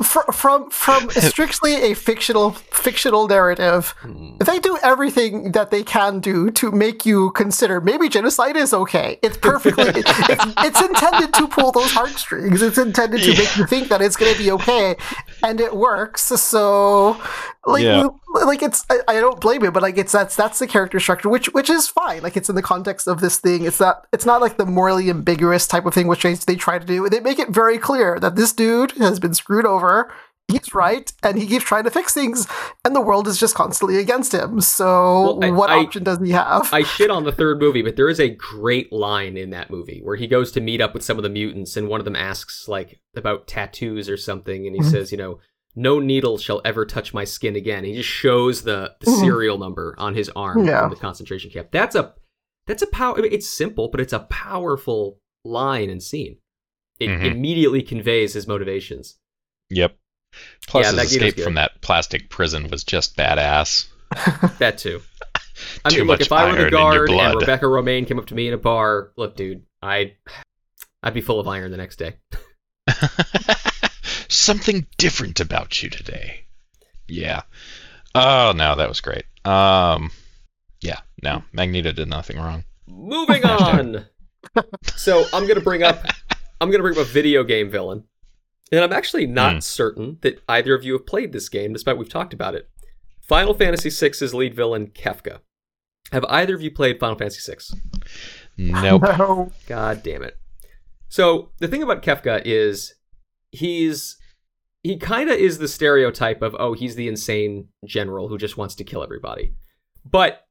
[0.00, 4.36] fr- from from strictly a fictional fictional narrative, Hmm.
[4.38, 9.18] they do everything that they can do to make you consider maybe genocide is okay.
[9.20, 12.62] It's perfectly it's, it's intended to pull those heartstrings.
[12.62, 14.94] It's intended to make you think that it's going to be okay,
[15.42, 16.22] and it works.
[16.22, 17.20] So,
[17.66, 18.06] like, Yeah.
[18.44, 21.28] Like it's I, I don't blame it, but like it's that's that's the character structure,
[21.28, 22.22] which which is fine.
[22.22, 23.64] Like it's in the context of this thing.
[23.64, 26.78] It's not it's not like the morally ambiguous type of thing which they, they try
[26.78, 27.08] to do.
[27.08, 30.12] They make it very clear that this dude has been screwed over.
[30.48, 32.46] He's right, and he keeps trying to fix things,
[32.84, 34.60] and the world is just constantly against him.
[34.60, 36.72] So, Well, I- what I- option does he have?
[36.72, 40.00] I shit on the third movie, but there is a great line in that movie
[40.04, 42.14] where he goes to meet up with some of the mutants, and one of them
[42.14, 44.90] asks like about tattoos or something, and he Mhm.
[44.92, 45.40] says, you know,
[45.76, 47.84] no needle shall ever touch my skin again.
[47.84, 49.20] He just shows the, the Mhm.
[49.20, 50.80] serial number on his arm Yeah.
[50.80, 51.68] from the concentration camp.
[51.70, 52.14] That's a
[52.66, 53.16] that's a power.
[53.16, 56.38] I mean, it's simple, but it's a powerful line and scene.
[56.98, 57.30] It Mhm.
[57.30, 59.18] immediately conveys his motivations.
[59.70, 59.96] Yep.
[60.66, 61.44] Plus, Yeah, his Magneto's escape good.
[61.44, 63.86] from that plastic prison was just badass.
[64.58, 65.00] That too.
[65.84, 67.34] I Too mean, look, much if I were iron the guard and blood.
[67.40, 70.16] Rebecca Romijn came up to me in a bar, look, dude, I'd
[71.02, 72.16] I'd be full of iron the next day.
[74.28, 76.46] Something different about you today.
[77.08, 77.42] Yeah.
[78.14, 79.24] Oh no, that was great.
[79.44, 80.10] Um,
[80.80, 81.00] yeah.
[81.22, 82.64] No, Magneto did nothing wrong.
[82.86, 84.06] Moving on.
[84.96, 86.04] so I'm gonna bring up
[86.60, 88.04] I'm gonna bring up a video game villain.
[88.72, 89.58] And I'm actually not Hmm.
[89.60, 92.68] certain that either of you have played this game, despite we've talked about it.
[93.22, 95.38] Final Fantasy VI's lead villain, Kefka.
[96.12, 97.78] Have either of you played Final Fantasy VI?
[98.56, 99.02] Nope.
[99.18, 99.52] No.
[99.68, 100.36] God damn it.
[101.08, 102.94] So the thing about Kefka is
[103.56, 104.16] he's
[104.82, 108.74] he kind of is the stereotype of oh he's the insane general who just wants
[108.76, 109.54] to kill everybody.
[110.04, 110.42] But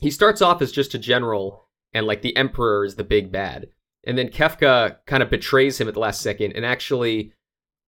[0.00, 3.68] he starts off as just a general and like the emperor is the big bad.
[4.04, 7.32] And then Kefka kind of betrays him at the last second and actually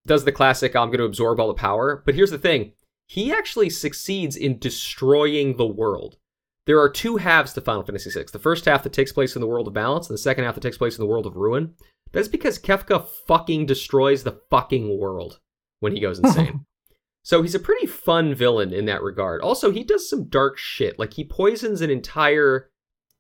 [0.06, 2.02] does the classic I'm going to absorb all the power.
[2.04, 2.72] But here's the thing.
[3.06, 6.16] He actually succeeds in destroying the world
[6.66, 8.26] there are two halves to Final Fantasy VI.
[8.32, 10.54] The first half that takes place in the world of balance, and the second half
[10.54, 11.74] that takes place in the world of ruin.
[12.12, 15.40] That's because Kefka fucking destroys the fucking world
[15.80, 16.66] when he goes insane.
[17.22, 19.40] so he's a pretty fun villain in that regard.
[19.40, 20.98] Also, he does some dark shit.
[20.98, 22.70] Like he poisons an entire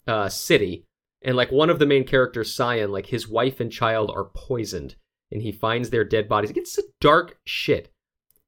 [0.06, 0.86] uh, city,
[1.22, 4.96] and like one of the main characters, Cyan, like his wife and child are poisoned,
[5.30, 6.50] and he finds their dead bodies.
[6.50, 7.92] It gets some dark shit.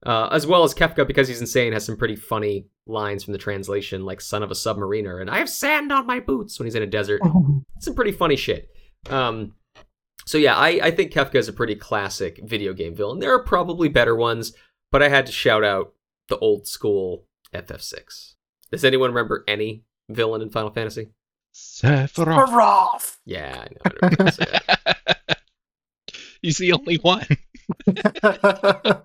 [0.04, 3.38] Uh, as well as Kefka, because he's insane, has some pretty funny lines from the
[3.38, 6.74] translation, like "son of a submariner" and "I have sand on my boots" when he's
[6.74, 7.22] in a desert.
[7.80, 8.68] Some pretty funny shit.
[9.10, 9.54] Um,
[10.26, 13.18] so yeah, I, I think Kefka is a pretty classic video game villain.
[13.18, 14.52] There are probably better ones,
[14.90, 15.92] but I had to shout out
[16.28, 18.34] the old school FF6.
[18.70, 21.10] Does anyone remember any villain in Final Fantasy?
[21.54, 22.52] Sephiroth.
[22.52, 23.18] Roth.
[23.24, 23.80] Yeah, I know.
[24.02, 25.36] I what you're.
[26.42, 27.26] He's the only one.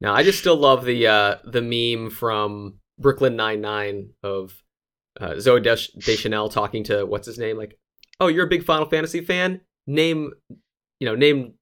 [0.00, 4.62] Now, I just still love the uh, the meme from Brooklyn Nine Nine of
[5.20, 7.56] uh, Zooey Desch- Deschanel talking to what's his name?
[7.56, 7.78] Like,
[8.20, 9.60] oh, you're a big Final Fantasy fan.
[9.86, 10.32] Name,
[11.00, 11.54] you know, name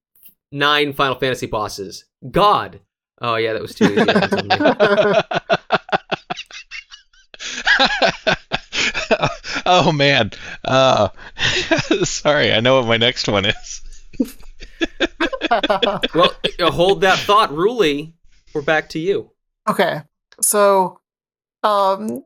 [0.51, 2.05] nine Final Fantasy bosses.
[2.29, 2.79] God.
[3.21, 4.03] Oh yeah, that was too easy.
[4.03, 4.55] That's on me.
[9.65, 10.31] oh man.
[10.63, 11.09] Uh,
[12.03, 13.81] sorry, I know what my next one is.
[16.13, 18.13] well, uh, hold that thought, Ruli.
[18.53, 19.31] We're back to you.
[19.67, 20.01] okay,
[20.41, 20.99] so
[21.63, 22.23] um,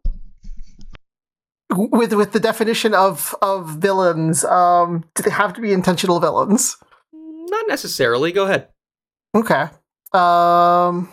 [1.76, 6.78] with with the definition of of villains, um, do they have to be intentional villains?
[7.14, 8.32] Not necessarily.
[8.32, 8.68] Go ahead.
[9.36, 9.64] Okay.
[10.14, 11.10] Um,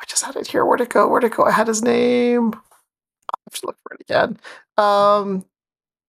[0.00, 0.64] I just had it here.
[0.64, 1.08] Where'd it go?
[1.08, 1.44] Where'd it go?
[1.44, 2.52] I had his name.
[2.54, 4.38] I have to look for it again.
[4.76, 5.44] Um,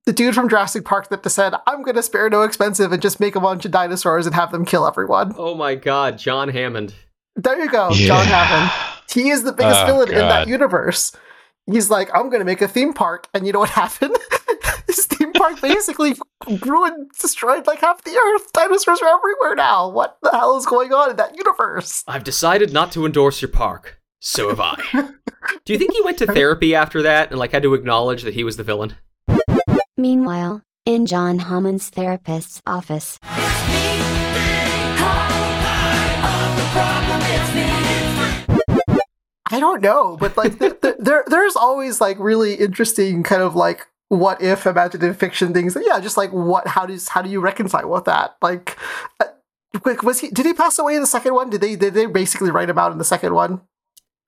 [0.06, 3.36] the dude from Jurassic Park that said, "I'm gonna spare no expensive and just make
[3.36, 6.94] a bunch of dinosaurs and have them kill everyone." Oh my God, John Hammond.
[7.36, 8.72] There you go, John Hammond.
[9.12, 10.50] He is the biggest Oh, villain in that God.
[10.50, 11.12] universe.
[11.72, 14.18] He's like, I'm gonna make a theme park, and you know what happened?
[14.88, 16.16] His theme park basically
[16.66, 18.52] ruined, destroyed like half the earth.
[18.54, 19.90] Dinosaurs are everywhere now.
[19.90, 22.04] What the hell is going on in that universe?
[22.08, 24.00] I've decided not to endorse your park.
[24.20, 24.82] So have I.
[25.66, 28.34] Do you think he went to therapy after that and like had to acknowledge that
[28.34, 28.96] he was the villain?
[29.96, 33.20] Meanwhile, in John Hammond's therapist's office.
[39.52, 43.56] I don't know, but like th- th- there, there's always like really interesting kind of
[43.56, 45.78] like what if imaginative fiction things.
[45.80, 46.68] Yeah, just like what?
[46.68, 48.38] How does how do you reconcile with that?
[48.42, 48.78] Like,
[49.20, 49.26] uh,
[49.82, 50.30] quick, was he?
[50.30, 51.50] Did he pass away in the second one?
[51.50, 53.62] Did they did they basically write him out in the second one?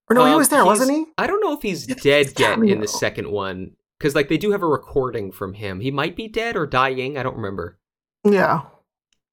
[0.10, 1.06] Or no, he Um, was there, wasn't he?
[1.18, 4.38] I don't know if he's It's dead yet in the second one because like they
[4.38, 5.80] do have a recording from him.
[5.80, 7.18] He might be dead or dying.
[7.18, 7.78] I don't remember.
[8.24, 8.62] Yeah.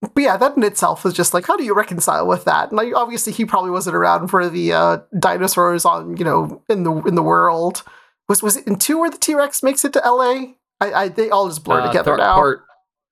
[0.01, 2.69] But yeah, that in itself is just like, how do you reconcile with that?
[2.69, 6.85] And like, obviously, he probably wasn't around for the uh, dinosaurs on, you know, in
[6.85, 7.83] the in the world.
[8.29, 10.57] Was was it in two where the T Rex makes it to L.A.?
[10.81, 12.35] I, I they all just blur Uh, together third- now.
[12.37, 12.65] Part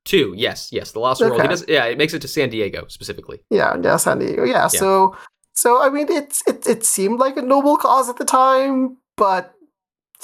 [0.04, 0.32] two.
[0.36, 0.92] Yes, yes.
[0.92, 1.40] The Lost World.
[1.42, 1.64] He does.
[1.66, 3.40] Yeah, it makes it to San Diego specifically.
[3.50, 4.44] Yeah, yeah, San Diego.
[4.44, 5.16] Yeah, so
[5.54, 9.52] so I mean, it's it it seemed like a noble cause at the time, but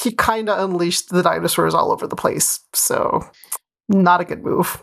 [0.00, 2.60] he kind of unleashed the dinosaurs all over the place.
[2.72, 3.28] So
[3.88, 4.80] not a good move.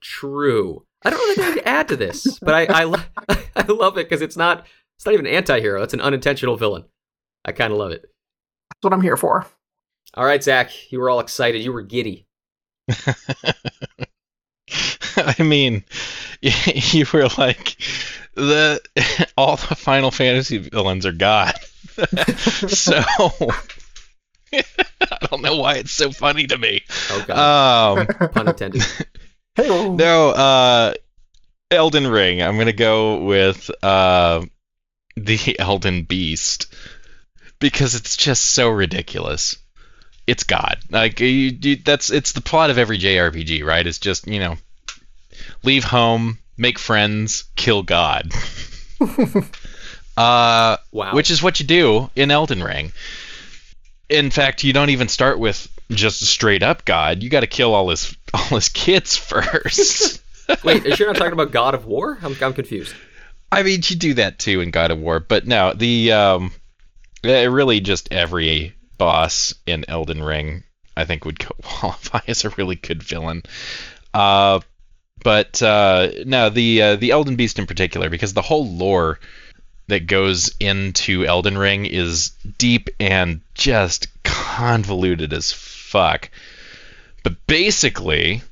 [0.00, 0.84] True.
[1.04, 3.02] I don't really think to add to this, but I I, lo-
[3.56, 5.82] I love it because it's not it's not even an anti-hero.
[5.82, 6.84] It's an unintentional villain.
[7.44, 8.02] I kind of love it.
[8.02, 9.46] That's what I'm here for.
[10.14, 11.62] All right, Zach, you were all excited.
[11.62, 12.26] You were giddy.
[15.16, 15.84] I mean,
[16.42, 17.76] you were like
[18.34, 18.80] the
[19.36, 21.54] all the Final Fantasy villains are God.
[22.68, 23.00] so
[24.52, 24.62] I
[25.30, 26.82] don't know why it's so funny to me.
[27.10, 28.82] Oh god, Um, pun intended.
[29.56, 30.94] Hey, no, uh,
[31.70, 32.42] Elden Ring.
[32.42, 34.44] I'm gonna go with uh,
[35.16, 36.72] the Elden Beast
[37.58, 39.56] because it's just so ridiculous.
[40.26, 40.78] It's God.
[40.90, 43.86] Like you, you, that's it's the plot of every JRPG, right?
[43.86, 44.56] It's just you know,
[45.62, 48.30] leave home, make friends, kill God.
[50.16, 51.14] uh, Wow.
[51.14, 52.92] which is what you do in Elden Ring.
[54.08, 57.22] In fact, you don't even start with just straight up god.
[57.22, 60.22] You got to kill all his all his kids first.
[60.64, 62.18] Wait, is you not talking about God of War?
[62.22, 62.94] I'm, I'm confused.
[63.52, 66.52] I mean, you do that too in God of War, but no, the um,
[67.22, 70.62] really just every boss in Elden Ring,
[70.96, 73.42] I think, would qualify as a really good villain.
[74.14, 74.60] Uh,
[75.22, 79.18] but uh, no, the uh, the Elden Beast in particular, because the whole lore
[79.88, 86.30] that goes into Elden Ring is deep and just convoluted as fuck.
[87.22, 88.42] But basically,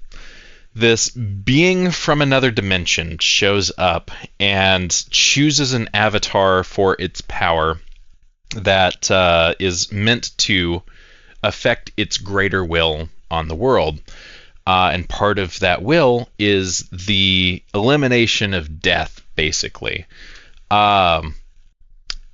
[0.74, 7.80] this being from another dimension shows up and chooses an avatar for its power
[8.54, 10.82] that uh, is meant to
[11.42, 14.00] affect its greater will on the world.
[14.66, 20.04] Uh, and part of that will is the elimination of death, basically.
[20.70, 21.34] Um,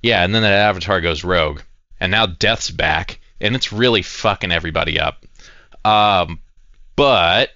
[0.03, 1.61] yeah, and then that avatar goes rogue,
[1.99, 5.25] and now death's back, and it's really fucking everybody up.
[5.85, 6.39] Um,
[6.95, 7.51] but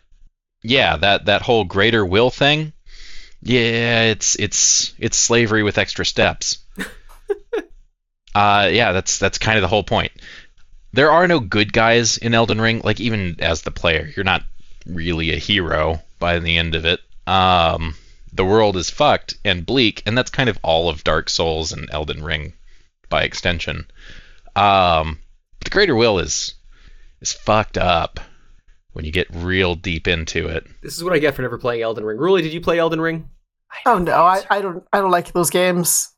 [0.62, 2.74] yeah, that that whole greater will thing,
[3.42, 6.60] yeah, it's it's it's slavery with extra steps.
[8.36, 10.12] uh, yeah, that's that's kind of the whole point.
[10.94, 12.82] There are no good guys in Elden Ring.
[12.84, 14.44] Like even as the player, you're not
[14.86, 17.00] really a hero by the end of it.
[17.26, 17.96] Um,
[18.32, 21.90] the world is fucked and bleak, and that's kind of all of Dark Souls and
[21.92, 22.54] Elden Ring
[23.10, 23.90] by extension.
[24.56, 25.20] Um,
[25.64, 26.54] the greater will is
[27.22, 28.20] is fucked up
[28.94, 30.66] when you get real deep into it.
[30.82, 32.18] This is what I get for never playing Elden Ring.
[32.18, 33.30] Ruli, did you play Elden Ring?
[33.86, 36.10] Oh no, I, I don't I don't like those games.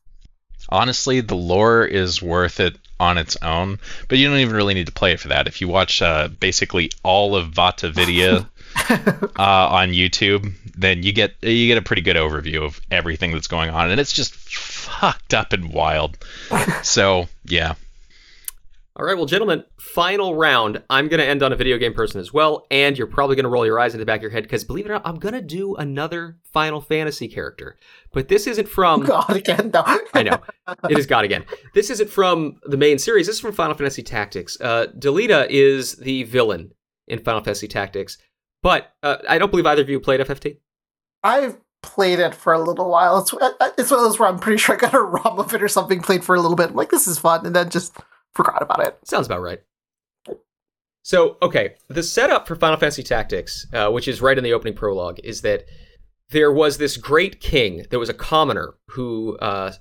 [0.68, 4.86] Honestly, the lore is worth it on its own, but you don't even really need
[4.86, 5.48] to play it for that.
[5.48, 8.48] If you watch uh, basically all of VaatiVidya
[9.38, 13.48] uh, on YouTube, then you get you get a pretty good overview of everything that's
[13.48, 16.16] going on, and it's just fucked up and wild.
[16.82, 17.74] so yeah,
[18.94, 20.82] All right, well, gentlemen, final round.
[20.90, 23.44] I'm going to end on a video game person as well, and you're probably going
[23.44, 25.06] to roll your eyes in the back of your head because, believe it or not,
[25.06, 27.78] I'm going to do another Final Fantasy character.
[28.12, 29.02] But this isn't from.
[29.06, 29.82] God again, no.
[30.14, 30.42] I know.
[30.90, 31.46] It is God again.
[31.72, 33.26] This isn't from the main series.
[33.26, 34.60] This is from Final Fantasy Tactics.
[34.60, 36.72] Uh, Delita is the villain
[37.08, 38.18] in Final Fantasy Tactics.
[38.62, 40.58] But uh, I don't believe either of you played FFT.
[41.22, 43.20] I've played it for a little while.
[43.20, 45.54] It's uh, it's one of those where I'm pretty sure I got a ROM of
[45.54, 46.02] it or something.
[46.02, 46.70] Played for a little bit.
[46.70, 47.96] I'm like this is fun, and then just
[48.34, 48.98] forgot about it.
[49.04, 49.60] Sounds about right.
[51.04, 54.74] So, okay, the setup for Final Fantasy Tactics, uh, which is right in the opening
[54.74, 55.64] prologue, is that
[56.30, 59.72] there was this great king that was a commoner who uh,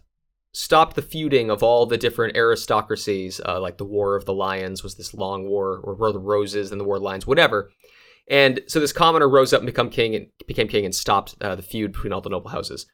[0.54, 4.84] stopped the feuding of all the different aristocracies, uh, like the War of the Lions
[4.84, 7.28] was this long war, or War of the Roses and the War of the Lions,
[7.28, 7.72] whatever.
[8.28, 11.56] And so this commoner rose up and become king and became king and stopped uh,
[11.56, 12.86] the feud between all the noble houses.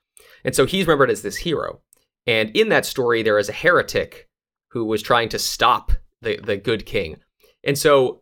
[0.43, 1.82] And so he's remembered as this hero.
[2.26, 4.26] And in that story, there is a heretic
[4.71, 7.17] who was trying to stop the, the good king.
[7.63, 8.21] And so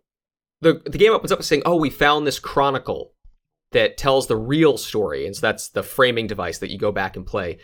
[0.61, 3.13] the the game opens up saying, "Oh, we found this chronicle
[3.71, 7.15] that tells the real story." And so that's the framing device that you go back
[7.15, 7.57] and play.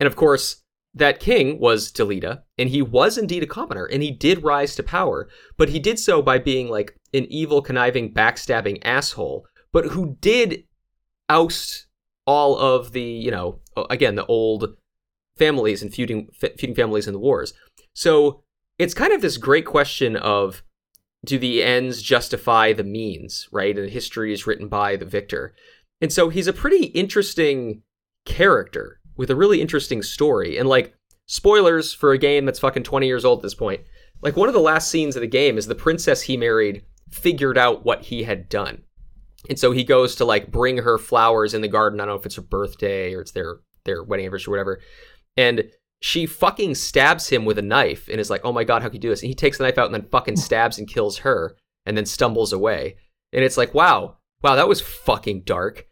[0.00, 0.62] And of course,
[0.94, 4.82] that king was Delita, and he was indeed a commoner, and he did rise to
[4.82, 10.16] power, but he did so by being like an evil, conniving, backstabbing asshole, but who
[10.20, 10.64] did
[11.28, 11.86] oust
[12.26, 14.76] all of the, you know, again, the old
[15.36, 17.52] families and feuding feuding families in the wars.
[17.94, 18.42] So
[18.78, 20.62] it's kind of this great question of
[21.24, 23.76] do the ends justify the means, right?
[23.76, 25.54] And history is written by the victor.
[26.00, 27.82] And so he's a pretty interesting
[28.24, 30.58] character with a really interesting story.
[30.58, 30.94] And like
[31.26, 33.80] spoilers for a game that's fucking 20 years old at this point.
[34.22, 37.58] Like one of the last scenes of the game is the princess he married figured
[37.58, 38.82] out what he had done.
[39.48, 42.00] And so he goes to like bring her flowers in the garden.
[42.00, 44.80] I don't know if it's her birthday or it's their their wedding anniversary or whatever.
[45.36, 48.88] And she fucking stabs him with a knife and is like, "Oh my god, how
[48.88, 50.88] could you do this?" And he takes the knife out and then fucking stabs and
[50.88, 51.56] kills her
[51.86, 52.96] and then stumbles away.
[53.32, 55.86] And it's like, "Wow, wow, that was fucking dark."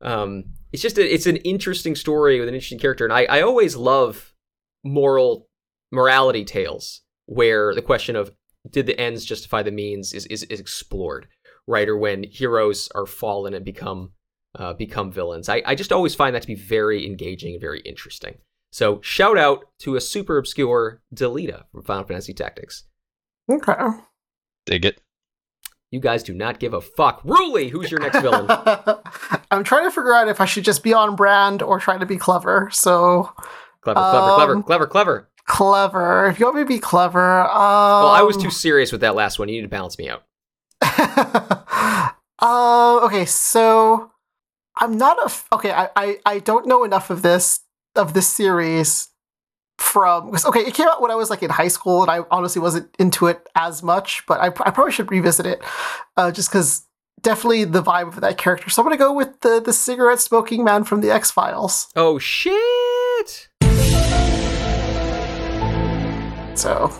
[0.00, 3.42] Um, it's just a, it's an interesting story with an interesting character, and I I
[3.42, 4.32] always love
[4.84, 5.48] moral
[5.90, 8.30] morality tales where the question of
[8.70, 11.26] did the ends justify the means is is, is explored,
[11.66, 11.88] right?
[11.88, 14.12] Or when heroes are fallen and become
[14.54, 15.48] uh, become villains.
[15.48, 18.36] I, I just always find that to be very engaging and very interesting.
[18.70, 22.84] So shout out to a super obscure Delita from Final Fantasy Tactics.
[23.50, 23.74] Okay.
[24.66, 25.00] dig it.
[25.90, 27.22] You guys do not give a fuck.
[27.22, 28.44] Ruli, who's your next villain?
[29.50, 32.04] I'm trying to figure out if I should just be on brand or try to
[32.04, 32.68] be clever.
[32.72, 33.32] So
[33.80, 35.28] Clever, clever, clever, Um, clever, clever.
[35.46, 36.26] clever.
[36.26, 39.14] If you want me to be clever, um, Well, I was too serious with that
[39.14, 39.48] last one.
[39.48, 40.24] You need to balance me out.
[42.40, 44.10] uh, okay, so
[44.76, 45.72] I'm not a f- okay.
[45.72, 47.60] I, I I don't know enough of this
[47.96, 49.08] of this series
[49.78, 52.60] from okay, it came out when I was like in high school, and I honestly
[52.60, 54.24] wasn't into it as much.
[54.26, 55.62] But I, I probably should revisit it,
[56.16, 56.86] uh, just because
[57.22, 58.70] definitely the vibe of that character.
[58.70, 61.88] So I'm gonna go with the the cigarette smoking man from the X Files.
[61.96, 63.48] Oh shit!
[66.54, 66.92] So,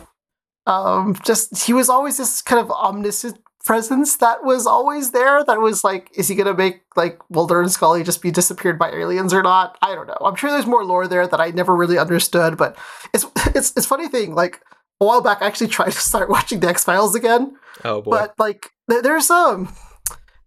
[0.67, 5.45] um, just he was always this kind of omniscient presence that was always there.
[5.45, 8.91] That was like, is he gonna make like Mulder and Scully just be disappeared by
[8.91, 9.77] aliens or not?
[9.83, 10.17] I don't know.
[10.21, 12.77] I'm sure there's more lore there that I never really understood, but
[13.13, 14.35] it's it's it's funny thing.
[14.35, 14.61] Like
[15.01, 18.11] a while back, I actually tried to start watching the X Files again, Oh boy.
[18.11, 19.75] but like th- there's um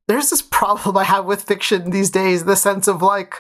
[0.08, 3.36] there's this problem I have with fiction these days, the sense of like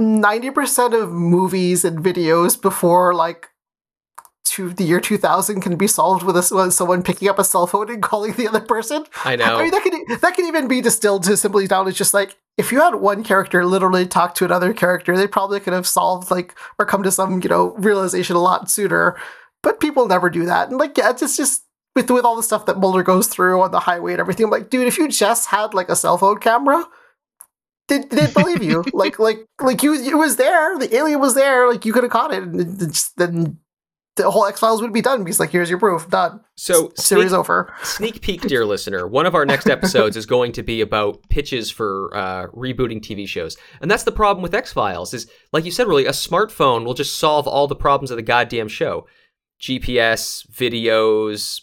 [0.00, 3.47] 90% of movies and videos before like
[4.58, 7.68] to the year 2000 can be solved with, a, with someone picking up a cell
[7.68, 9.04] phone and calling the other person.
[9.24, 9.56] I know.
[9.56, 12.36] I mean, that could that could even be distilled to simply down as just like
[12.56, 16.32] if you had one character literally talk to another character, they probably could have solved
[16.32, 19.16] like or come to some you know realization a lot sooner.
[19.62, 21.62] But people never do that, and like yeah, it's just
[21.94, 24.44] with with all the stuff that Mulder goes through on the highway and everything.
[24.44, 26.84] I'm like, dude, if you just had like a cell phone camera.
[27.86, 29.94] They they'd believe you, like like like you.
[29.94, 30.78] It was there.
[30.78, 31.70] The alien was there.
[31.70, 33.58] Like you could have caught it, and then
[34.18, 35.24] the whole X Files would be done.
[35.24, 36.40] Because like, here's your proof, done.
[36.56, 37.72] so Series sneak, over.
[37.82, 39.06] sneak peek, dear listener.
[39.08, 43.26] One of our next episodes is going to be about pitches for uh, rebooting TV
[43.26, 45.14] shows, and that's the problem with X Files.
[45.14, 48.22] Is like you said, really, a smartphone will just solve all the problems of the
[48.22, 49.06] goddamn show.
[49.60, 51.62] GPS, videos,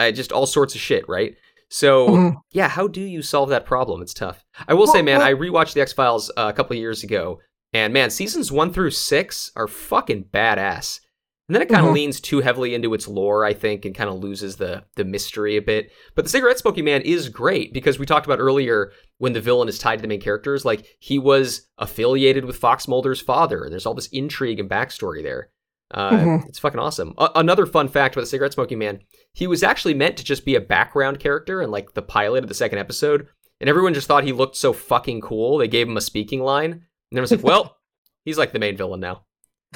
[0.00, 1.34] uh, just all sorts of shit, right?
[1.68, 2.34] So Mhm.
[2.52, 4.00] yeah, how do you solve that problem?
[4.02, 4.44] It's tough.
[4.68, 7.02] I will say, man, well- I rewatched the X Files uh, a couple of years
[7.02, 7.40] ago,
[7.72, 11.00] and man, seasons one through six are fucking badass.
[11.48, 11.94] And then it kind of Mhm.
[11.94, 15.56] leans too heavily into its lore, I think, and kind of loses the the mystery
[15.56, 15.90] a bit.
[16.14, 19.68] But the cigarette smoking man is great because we talked about earlier when the villain
[19.68, 23.66] is tied to the main characters, like he was affiliated with Fox Mulder's father.
[23.68, 25.50] There's all this intrigue and backstory there.
[25.92, 26.48] Uh, Mhm.
[26.48, 27.12] It's fucking awesome.
[27.18, 29.00] A- another fun fact about the cigarette smoking man:
[29.34, 32.48] he was actually meant to just be a background character and like the pilot of
[32.48, 33.28] the second episode,
[33.60, 35.58] and everyone just thought he looked so fucking cool.
[35.58, 36.82] They gave him a speaking line, and
[37.12, 37.76] then was like, "Well,
[38.24, 39.24] he's like the main villain now."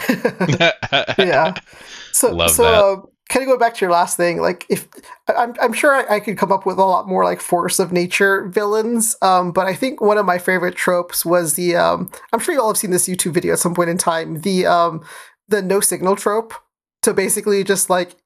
[1.18, 1.54] yeah.
[2.12, 2.74] So, Love so that.
[2.74, 4.40] Uh, kind of go back to your last thing.
[4.40, 4.88] Like, if
[5.28, 7.92] I'm, I'm sure I, I could come up with a lot more like force of
[7.92, 9.16] nature villains.
[9.22, 11.76] Um, but I think one of my favorite tropes was the.
[11.76, 14.40] Um, I'm sure you all have seen this YouTube video at some point in time.
[14.40, 15.04] The um,
[15.48, 16.54] the no signal trope.
[17.02, 18.16] To basically just like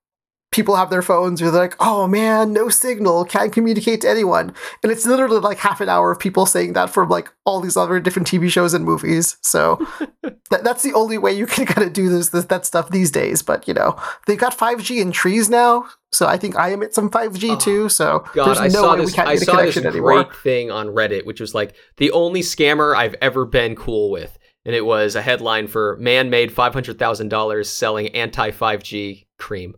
[0.53, 4.55] people have their phones, or they're like, "Oh man, no signal, can't communicate to anyone,"
[4.83, 7.77] and it's literally like half an hour of people saying that from like all these
[7.77, 9.37] other different TV shows and movies.
[9.43, 9.85] So
[10.51, 13.11] that, that's the only way you can kind of do this, this that stuff these
[13.11, 13.43] days.
[13.43, 13.97] But you know,
[14.27, 17.89] they've got 5G in trees now, so I think I emit some 5G Oh, too.
[17.89, 19.07] So God, there's I no saw way this.
[19.11, 20.25] we can't I get a saw this connection anymore.
[20.25, 24.39] great thing on Reddit, which was like the only scammer I've ever been cool with,
[24.67, 28.83] and it was a headline for "Man made five hundred thousand dollars selling anti five
[28.83, 29.75] G cream."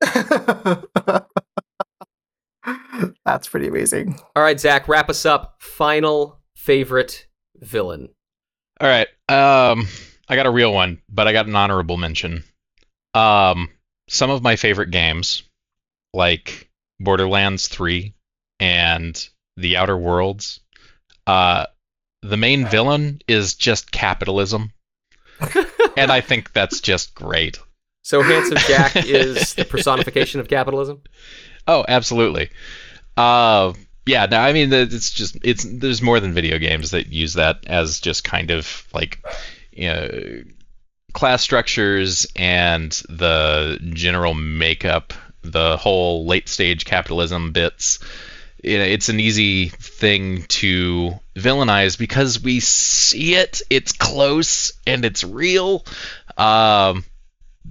[3.24, 4.18] That's pretty amazing.
[4.34, 5.56] All right, Zach, wrap us up.
[5.60, 7.26] Final favorite
[7.56, 8.08] villain.
[8.80, 9.08] All right.
[9.28, 9.86] Um,
[10.28, 12.44] I got a real one, but I got an honorable mention.
[13.14, 13.70] Um,
[14.08, 15.42] some of my favorite games,
[16.14, 16.70] like
[17.00, 18.14] Borderlands 3
[18.60, 20.60] and The Outer Worlds,
[21.26, 21.66] uh,
[22.22, 24.72] the main villain is just capitalism.
[25.96, 27.58] and I think that's just great.
[28.08, 31.02] So handsome Jack is the personification of capitalism.
[31.70, 32.48] Oh, absolutely.
[33.14, 33.74] Uh,
[34.06, 34.24] yeah.
[34.24, 38.00] No, I mean, it's just it's there's more than video games that use that as
[38.00, 39.22] just kind of like,
[39.70, 40.44] you know,
[41.12, 47.98] class structures and the general makeup, the whole late stage capitalism bits.
[48.64, 55.84] It's an easy thing to villainize because we see it, it's close, and it's real.
[56.38, 57.04] Um,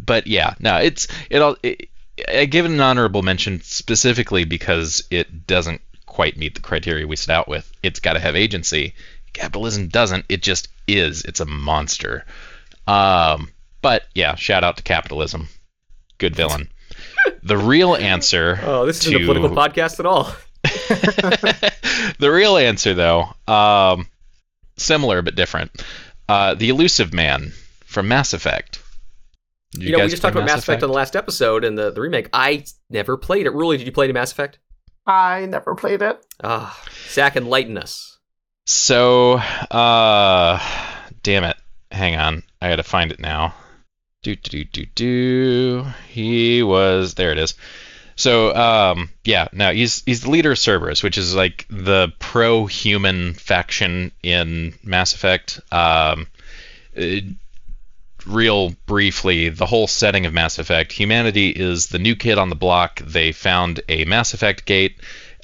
[0.05, 1.57] but yeah, no, it's it all.
[1.63, 1.89] It,
[2.27, 7.15] I give it an honorable mention specifically because it doesn't quite meet the criteria we
[7.15, 7.71] set out with.
[7.83, 8.95] It's got to have agency.
[9.33, 10.25] Capitalism doesn't.
[10.29, 11.23] It just is.
[11.23, 12.25] It's a monster.
[12.87, 15.49] Um, but yeah, shout out to capitalism.
[16.17, 16.69] Good villain.
[17.43, 18.59] The real answer.
[18.63, 20.33] Oh, this isn't a political podcast at all.
[22.19, 24.07] the real answer, though, um,
[24.77, 25.83] similar but different.
[26.27, 27.53] Uh, the elusive man
[27.85, 28.81] from Mass Effect.
[29.71, 31.91] Did You, know, we just talked about Mass Effect on the last episode and the,
[31.91, 32.29] the remake.
[32.33, 33.53] I never played it.
[33.53, 34.59] Really, did you play the Mass Effect?
[35.05, 36.25] I never played it.
[36.43, 36.77] Ah,
[37.09, 38.19] Zach, enlighten us.
[38.65, 40.59] So, uh,
[41.23, 41.57] damn it.
[41.91, 42.43] Hang on.
[42.61, 43.53] I gotta find it now.
[44.23, 45.85] Do, do, do, do, do.
[46.09, 47.53] He was, there it is.
[48.17, 53.35] So, um, yeah, no, he's, he's the leader of Cerberus, which is like the pro-human
[53.35, 55.61] faction in Mass Effect.
[55.71, 56.27] Um,
[56.97, 57.19] uh,
[58.27, 60.91] real briefly, the whole setting of Mass Effect.
[60.91, 62.99] Humanity is the new kid on the block.
[62.99, 64.97] They found a Mass Effect gate.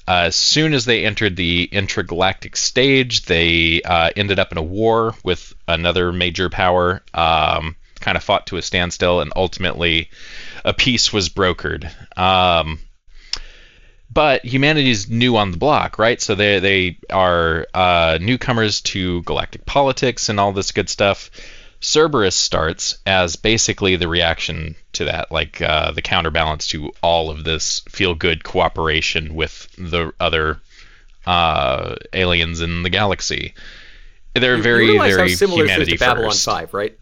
[0.08, 4.64] Uh, as soon as they entered the intergalactic stage, they uh, ended up in a
[4.64, 7.02] war with another major power.
[7.14, 10.10] Um, kind of fought to a standstill, and ultimately,
[10.66, 11.90] a peace was brokered.
[12.18, 12.80] Um,
[14.12, 16.22] but humanity's new on the block, right?
[16.22, 21.32] So they they are uh, newcomers to galactic politics and all this good stuff.
[21.84, 27.44] Cerberus starts as basically the reaction to that, like uh, the counterbalance to all of
[27.44, 30.60] this feel good cooperation with the other
[31.26, 33.54] uh, aliens in the galaxy.
[34.34, 36.46] They're You- very, very similar humanity to Babylon first.
[36.46, 36.98] 5, right?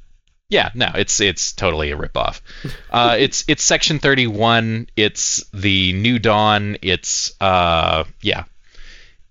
[0.50, 2.42] Yeah, no, it's it's totally a ripoff.
[2.92, 4.88] Uh, it's it's Section Thirty One.
[4.98, 6.76] It's the New Dawn.
[6.82, 8.44] It's uh yeah.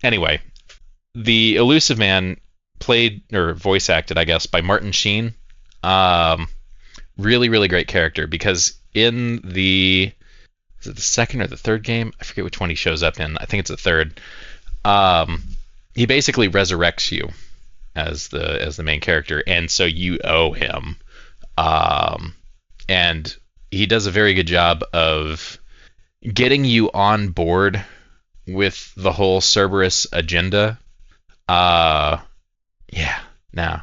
[0.01, 0.41] Anyway,
[1.13, 2.37] the Elusive Man
[2.79, 5.35] played or voice acted, I guess, by Martin Sheen.
[5.83, 6.47] Um,
[7.17, 10.11] really, really great character because in the
[10.81, 12.13] is it the second or the third game?
[12.19, 13.37] I forget which one he shows up in.
[13.37, 14.19] I think it's the third.
[14.83, 15.43] Um,
[15.93, 17.29] he basically resurrects you
[17.95, 20.97] as the as the main character, and so you owe him.
[21.57, 22.33] Um,
[22.89, 23.35] and
[23.69, 25.59] he does a very good job of
[26.21, 27.83] getting you on board
[28.47, 30.79] with the whole Cerberus agenda.
[31.47, 32.17] Uh,
[32.91, 33.19] yeah,
[33.53, 33.81] no.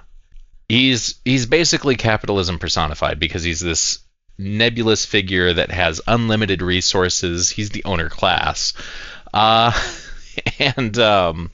[0.69, 4.01] He's he's basically capitalism personified because he's this
[4.37, 7.51] nebulous figure that has unlimited resources.
[7.51, 8.75] He's the owner class.
[9.33, 9.73] Uh,
[10.59, 11.51] and um,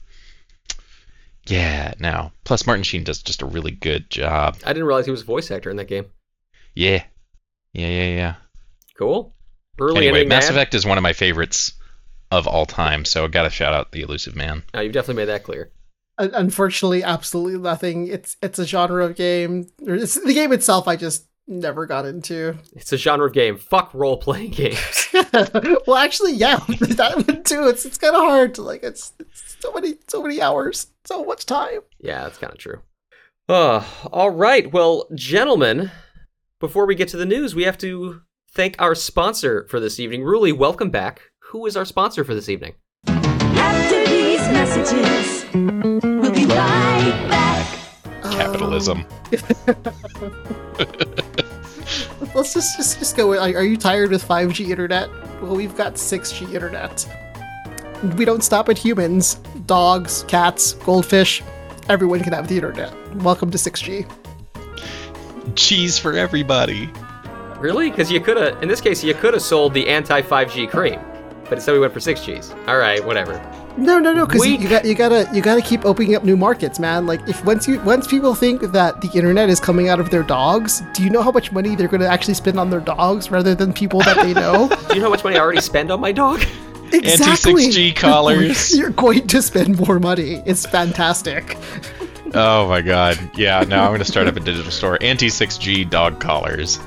[1.47, 4.57] yeah, now Plus, Martin Sheen does just a really good job.
[4.63, 6.05] I didn't realize he was a voice actor in that game.
[6.75, 7.03] Yeah,
[7.73, 8.35] yeah, yeah, yeah.
[8.97, 9.33] Cool.
[9.79, 10.51] Early anyway, Mass man.
[10.51, 11.73] Effect is one of my favorites
[12.31, 14.63] of all time, so I got to shout out the Elusive Man.
[14.75, 15.71] Oh, you've definitely made that clear.
[16.17, 18.07] Un- Unfortunately, absolutely nothing.
[18.07, 19.67] It's it's a genre of game.
[19.81, 22.57] It's, the game itself, I just never got into.
[22.75, 23.57] It's a genre of game.
[23.57, 25.07] Fuck role playing games.
[25.85, 27.67] well, actually, yeah, that one too.
[27.67, 28.83] It's it's kind of hard to like.
[28.83, 31.79] It's, it's so many so many hours, so much time.
[31.99, 32.81] yeah, that's kind of true.
[33.47, 34.71] Uh, all right.
[34.71, 35.91] Well, gentlemen,
[36.59, 40.21] before we get to the news, we have to thank our sponsor for this evening.
[40.21, 41.21] Ruli, welcome back.
[41.51, 42.73] Who is our sponsor for this evening?
[43.05, 47.65] After these messages, we'll be right back.
[48.23, 49.05] Capitalism.
[52.35, 53.31] Let's just just just go.
[53.33, 55.09] Are, are you tired with 5G internet?
[55.41, 57.07] Well, we've got 6G internet.
[58.17, 59.35] We don't stop at humans,
[59.65, 61.41] dogs, cats, goldfish.
[61.87, 62.93] Everyone can have the internet.
[63.17, 64.05] Welcome to 6G.
[65.55, 66.89] Cheese for everybody.
[67.59, 67.89] Really?
[67.89, 70.99] Because you could have, in this case, you could have sold the anti 5G cream,
[71.43, 72.67] but instead we went for 6Gs.
[72.67, 73.39] All right, whatever.
[73.77, 74.61] No, no, no, because you, Weak.
[74.61, 77.05] you got you gotta you gotta keep opening up new markets, man.
[77.05, 80.23] Like if once you once people think that the internet is coming out of their
[80.23, 83.53] dogs, do you know how much money they're gonna actually spend on their dogs rather
[83.53, 84.69] than people that they know?
[84.89, 86.41] Do you know how much money I already spend on my dog?
[86.93, 87.65] exactly.
[87.65, 88.77] Anti-6G collars.
[88.77, 90.41] You're going to spend more money.
[90.45, 91.57] It's fantastic.
[92.33, 93.17] Oh my god.
[93.37, 94.97] Yeah, now I'm going to start up a digital store.
[95.01, 96.77] Anti 6G dog collars.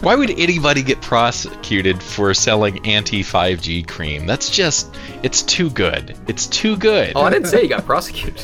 [0.00, 4.26] Why would anybody get prosecuted for selling anti 5G cream?
[4.26, 6.16] That's just, it's too good.
[6.26, 7.12] It's too good.
[7.16, 8.40] Oh, I didn't say he got prosecuted.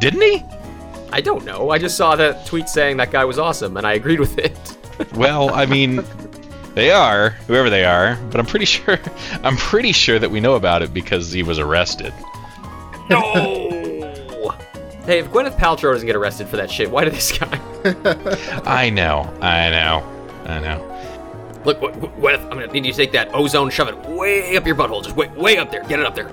[0.00, 0.42] Didn't he?
[1.12, 1.70] I don't know.
[1.70, 4.76] I just saw that tweet saying that guy was awesome, and I agreed with it.
[5.14, 6.04] Well, I mean,
[6.74, 8.98] they are, whoever they are, but I'm pretty sure,
[9.42, 12.12] I'm pretty sure that we know about it because he was arrested.
[13.08, 13.83] No.
[15.06, 17.60] Hey, if Gwyneth Paltrow doesn't get arrested for that shit, why did this guy?
[18.64, 20.90] I know, I know, I know.
[21.64, 24.56] Look, Gw- Gw- Gwyneth, I'm gonna need you to take that ozone, shove it way
[24.56, 25.82] up your butthole, just way, way up there.
[25.84, 26.28] Get it up there.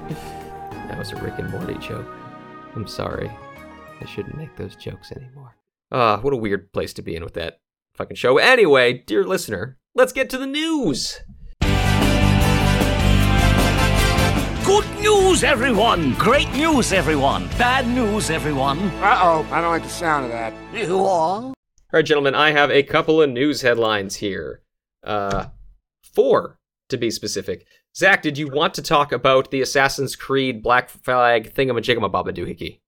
[0.72, 2.06] That was a Rick and Morty joke.
[2.76, 3.30] I'm sorry.
[4.02, 5.56] I shouldn't make those jokes anymore.
[5.92, 7.60] Ah, what a weird place to be in with that
[7.94, 8.38] fucking show.
[8.38, 11.20] Anyway, dear listener, let's get to the news.
[14.72, 16.14] Good news, everyone!
[16.14, 17.50] Great news, everyone!
[17.58, 18.80] Bad news, everyone!
[18.80, 20.54] Uh oh, I don't like the sound of that.
[20.74, 21.48] You all?
[21.48, 21.54] All
[21.92, 24.62] right, gentlemen, I have a couple of news headlines here.
[25.04, 25.48] Uh,
[26.14, 26.58] four
[26.88, 27.66] to be specific.
[27.98, 32.80] Zach, did you want to talk about the Assassin's Creed Black Flag thingamajigama doohickey?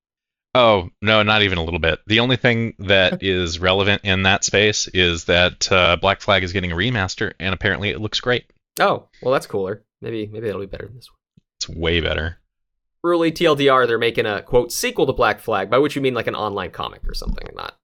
[0.55, 1.99] Oh, no, not even a little bit.
[2.07, 6.53] The only thing that is relevant in that space is that uh, Black Flag is
[6.53, 8.45] getting a remaster, and apparently it looks great.
[8.79, 9.83] Oh, well, that's cooler.
[9.99, 11.17] Maybe maybe it'll be better than this one.
[11.63, 12.39] It's way better.
[13.05, 16.27] Early TLDR, they're making a quote sequel to Black Flag, by which you mean like
[16.27, 17.77] an online comic or something, not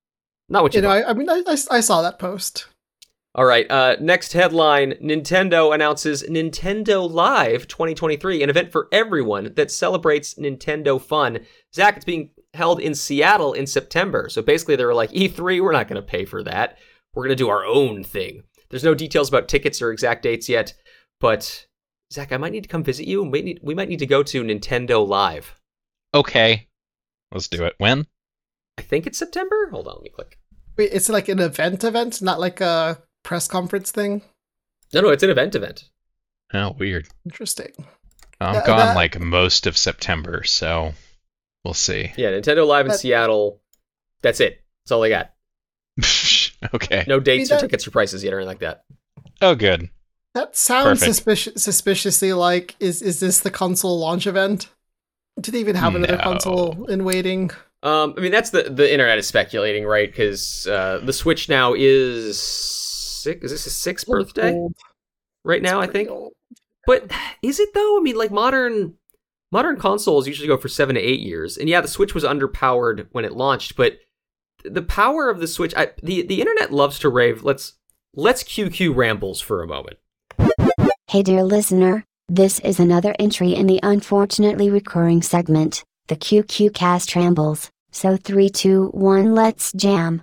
[0.50, 0.90] not what you, You know.
[0.90, 2.68] I, I mean, I, I, I saw that post.
[3.36, 3.70] All right.
[3.70, 11.02] Uh, next headline: Nintendo announces Nintendo Live 2023, an event for everyone that celebrates Nintendo
[11.02, 11.40] fun.
[11.74, 14.28] Zach, it's being held in Seattle in September.
[14.30, 16.78] So basically, they were like, E3, we're not going to pay for that.
[17.14, 18.44] We're going to do our own thing.
[18.70, 20.74] There's no details about tickets or exact dates yet,
[21.20, 21.68] but
[22.12, 23.22] Zach, I might need to come visit you.
[23.22, 25.56] and We, need, we might need to go to Nintendo Live.
[26.14, 26.68] Okay.
[27.32, 27.76] Let's do it.
[27.78, 28.08] When?
[28.78, 29.70] I think it's September.
[29.72, 30.40] Hold on, let me click.
[30.78, 34.24] Wait, it's like an event event, not like a press conference thing.
[34.94, 35.84] No, no, it's an event event.
[36.54, 37.08] Oh, weird.
[37.26, 37.74] Interesting.
[38.42, 40.94] I'm That- gone that- like most of September, so
[41.64, 42.12] we'll see.
[42.18, 43.62] Yeah, Nintendo Live in But- Seattle.
[44.22, 44.64] That's it.
[44.84, 45.34] That's all they got.
[46.74, 47.04] okay.
[47.08, 48.86] No dates or that- tickets or prices yet or anything like that.
[49.42, 49.90] Oh, good.
[50.36, 51.16] That sounds Perfect.
[51.16, 54.70] suspicious, suspiciously like is is this the console launch event?
[55.42, 56.24] Do they even have another No.
[56.24, 57.52] console in waiting?
[57.82, 60.10] Um, I mean, that's the the internet is speculating, right?
[60.10, 63.44] Because uh, the Switch now is six.
[63.46, 64.76] Is this his sixth birthday Old.
[65.44, 65.80] right now?
[65.80, 66.10] I think.
[66.10, 66.34] old.
[66.86, 67.12] But
[67.42, 67.98] is it though?
[68.00, 68.96] I mean, like modern
[69.52, 73.08] modern consoles usually go for seven to eight years, and yeah, the Switch was underpowered
[73.14, 73.98] when it launched, but
[74.66, 77.44] the power of the Switch, I, the the internet loves to rave.
[77.44, 77.74] Let's
[78.14, 79.98] let's QQ rambles for a moment.
[81.10, 87.16] Hey dear listener, this is another entry in the unfortunately recurring segment, the QQ Cast
[87.16, 87.72] Rambles.
[87.90, 90.22] So 3 2 1 let's jam.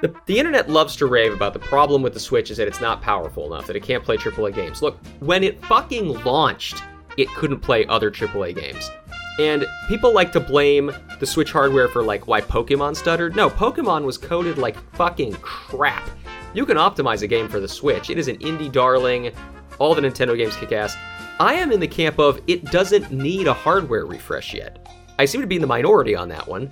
[0.00, 2.80] The, the internet loves to rave about the problem with the Switch is that it's
[2.80, 4.80] not powerful enough, that it can't play AAA games.
[4.80, 6.82] Look, when it fucking launched,
[7.18, 8.90] it couldn't play other AAA games.
[9.38, 10.90] And people like to blame
[11.20, 13.36] the Switch hardware for like why Pokemon stuttered.
[13.36, 16.08] No, Pokemon was coded like fucking crap.
[16.56, 18.08] You can optimize a game for the Switch.
[18.08, 19.30] It is an indie darling.
[19.78, 20.96] All the Nintendo games kick ass.
[21.38, 24.90] I am in the camp of it doesn't need a hardware refresh yet.
[25.18, 26.70] I seem to be in the minority on that one.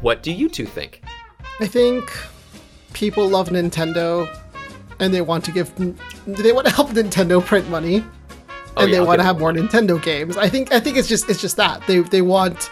[0.00, 1.04] What do you two think?
[1.60, 2.10] I think
[2.92, 4.28] people love Nintendo,
[4.98, 5.72] and they want to give
[6.26, 8.04] they want to help Nintendo print money,
[8.76, 10.36] Oh, and yeah, they I'll want to have more Nintendo games.
[10.36, 12.64] I think I think it's just it's just that they they want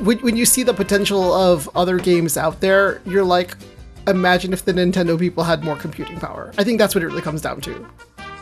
[0.00, 3.56] when when you see the potential of other games out there, you're like,
[4.06, 6.52] imagine if the Nintendo people had more computing power.
[6.58, 7.86] I think that's what it really comes down to.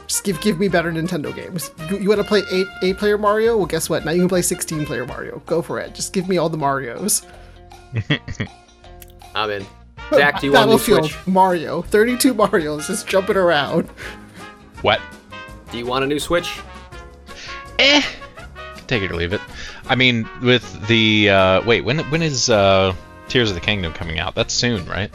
[0.07, 1.71] Just give give me better Nintendo games.
[1.91, 3.57] You, you want to play eight eight player Mario?
[3.57, 4.05] Well, guess what?
[4.05, 5.43] Now you can play sixteen player Mario.
[5.47, 5.95] Go for it.
[5.95, 7.27] Just give me all the Mario's.
[9.35, 9.67] I'm in.
[10.15, 11.15] Zach, do you want a new Switch?
[11.27, 13.89] Mario, 32 Marios just jumping around.
[14.81, 15.01] What?
[15.71, 16.61] Do you want a new Switch?
[17.79, 18.03] Eh.
[18.87, 19.41] Take it or leave it.
[19.87, 22.95] I mean, with the uh, wait, when when is uh,
[23.29, 24.35] Tears of the Kingdom coming out?
[24.35, 25.11] That's soon, right?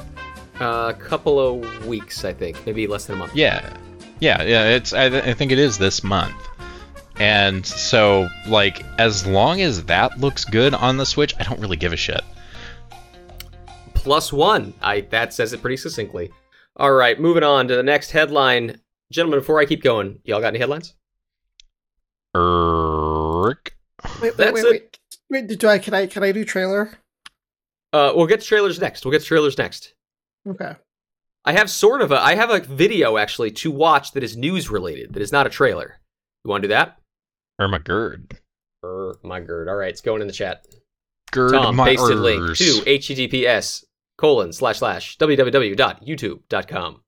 [0.63, 3.35] A couple of weeks, I think, maybe less than a month.
[3.35, 3.75] Yeah,
[4.19, 4.69] yeah, yeah.
[4.69, 6.35] It's I, I think it is this month.
[7.19, 11.77] And so, like, as long as that looks good on the Switch, I don't really
[11.77, 12.21] give a shit.
[13.93, 14.73] Plus one.
[14.81, 16.31] I that says it pretty succinctly.
[16.75, 18.79] All right, moving on to the next headline,
[19.11, 19.39] gentlemen.
[19.39, 20.93] Before I keep going, y'all got any headlines?
[22.35, 23.69] Erk.
[24.03, 24.71] Wait, wait, That's wait, it.
[24.71, 24.99] wait.
[25.49, 26.91] Wait, do I can I can I do trailer?
[27.93, 29.05] Uh, we'll get to trailers next.
[29.05, 29.93] We'll get to trailers next.
[30.47, 30.75] Okay.
[31.45, 34.69] I have sort of a I have a video actually to watch that is news
[34.69, 35.13] related.
[35.13, 35.99] That is not a trailer.
[36.45, 36.97] You want to do that?
[37.59, 38.37] Irma Gerd.
[38.83, 39.67] Er, my gird.
[39.69, 40.65] All right, it's going in the chat.
[41.31, 43.83] Gerd Tom my pasted link to https
[44.17, 47.01] colon slash slash www.youtube.com.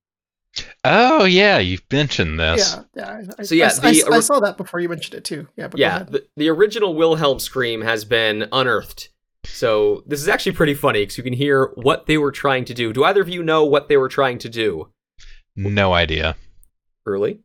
[0.85, 2.73] Oh yeah, you've mentioned this.
[2.75, 3.21] Yeah, yeah.
[3.37, 5.47] I, So, yeah, I, I- the- I saw that before you mentioned it too.
[5.57, 9.09] Yeah, but yeah, the, the original Wilhelm scream has been unearthed.
[9.55, 12.73] So this is actually pretty funny because you can hear what they were trying to
[12.73, 12.91] do.
[12.91, 14.91] Do either of you know what they were trying to do?
[15.55, 16.35] No idea.
[17.05, 17.39] Early.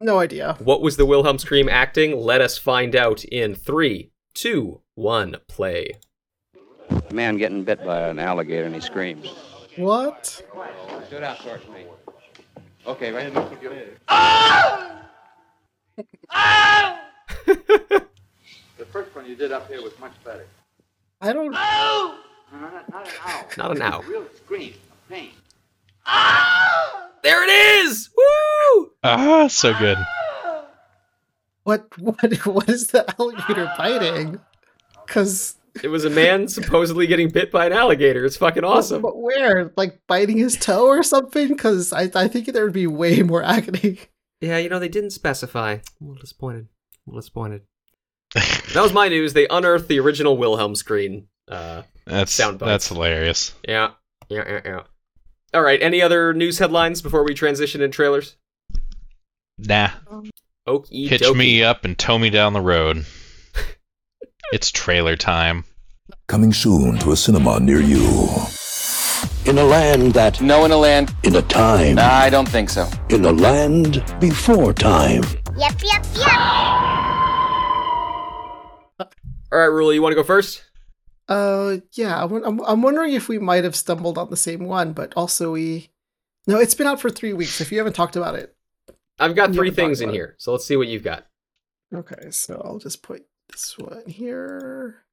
[0.00, 0.56] no idea.
[0.60, 2.16] What was the Wilhelm scream acting?
[2.16, 5.94] Let us find out in three, two, one, play.
[6.88, 9.26] A man getting bit by an alligator and he screams.
[9.76, 10.26] What?
[11.08, 11.86] Stood out towards me.
[12.86, 13.34] Okay, right.
[18.78, 20.46] The first one you did up here was much better.
[21.20, 21.50] I don't.
[21.52, 22.14] No,
[22.52, 23.46] not, not an owl.
[23.58, 24.00] Not an owl.
[24.00, 25.30] A real scream of pain.
[26.06, 28.08] Ah There it is!
[28.16, 28.90] Woo!
[29.04, 29.98] Ah, so good.
[31.64, 34.40] What what what is the alligator biting?
[35.06, 38.24] Because It was a man supposedly getting bit by an alligator.
[38.24, 39.02] It's fucking awesome.
[39.02, 39.72] But where?
[39.76, 41.48] Like biting his toe or something?
[41.48, 43.98] Because I I think there would be way more agony.
[44.40, 45.72] Yeah, you know, they didn't specify.
[45.72, 46.68] I'm a little disappointed.
[47.06, 47.62] I'm a little disappointed.
[48.34, 49.32] That was my news.
[49.32, 51.26] They unearthed the original Wilhelm scream.
[51.48, 52.68] Uh, That's Sound bites.
[52.68, 53.52] that's hilarious.
[53.66, 53.90] yeah,
[54.28, 54.80] yeah, yeah, yeah.
[55.52, 55.82] All right.
[55.82, 58.36] Any other news headlines before we transition in trailers?
[59.58, 59.90] Nah.
[60.68, 61.36] Okie Hitch dokie.
[61.36, 63.04] me up and tow me down the road.
[64.52, 65.64] it's trailer time.
[66.28, 68.28] Coming soon to a cinema near you.
[69.44, 70.40] In a land that.
[70.40, 71.12] No in a land.
[71.24, 71.98] In a time.
[71.98, 72.88] I don't think so.
[73.08, 75.22] In a land before time.
[75.56, 77.29] Yep, yep, yep.
[79.52, 80.64] All right, Ruli, you want to go first?
[81.28, 84.92] Uh, yeah, I'm, I'm, I'm wondering if we might have stumbled on the same one,
[84.92, 85.90] but also we.
[86.46, 87.60] No, it's been out for three weeks.
[87.60, 88.54] If you haven't talked about it,
[89.18, 90.18] I've got three things in about it.
[90.18, 91.26] here, so let's see what you've got.
[91.94, 92.30] okay.
[92.30, 95.04] So I'll just put this one here.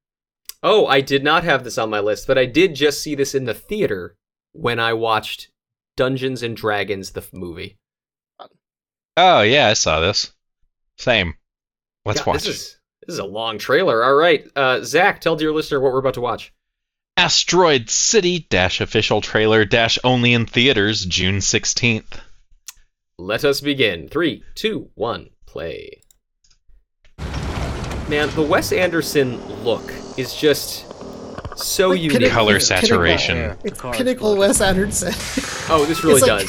[0.62, 3.34] Oh, I did not have this on my list, but I did just see this
[3.34, 4.16] in the theater
[4.52, 5.50] when I watched
[5.96, 7.78] Dungeons and Dragons, the movie.
[9.16, 10.32] Oh yeah, I saw this.
[10.96, 11.34] Same.
[12.04, 12.44] Let's God, watch.
[12.44, 12.77] This is,
[13.08, 14.04] this is a long trailer.
[14.04, 14.46] All right.
[14.54, 16.52] Uh, Zach, tell dear listener what we're about to watch.
[17.16, 22.20] Asteroid City dash official trailer dash only in theaters June 16th.
[23.18, 24.08] Let us begin.
[24.08, 26.02] Three, two, one, play.
[28.08, 30.84] Man, the Wes Anderson look is just
[31.62, 32.12] so Like unique.
[32.18, 33.56] pinnacle- Color pinnacle- saturation.
[33.64, 35.12] It's pinnacle Wes Anderson.
[35.70, 36.46] Oh, this really It's like-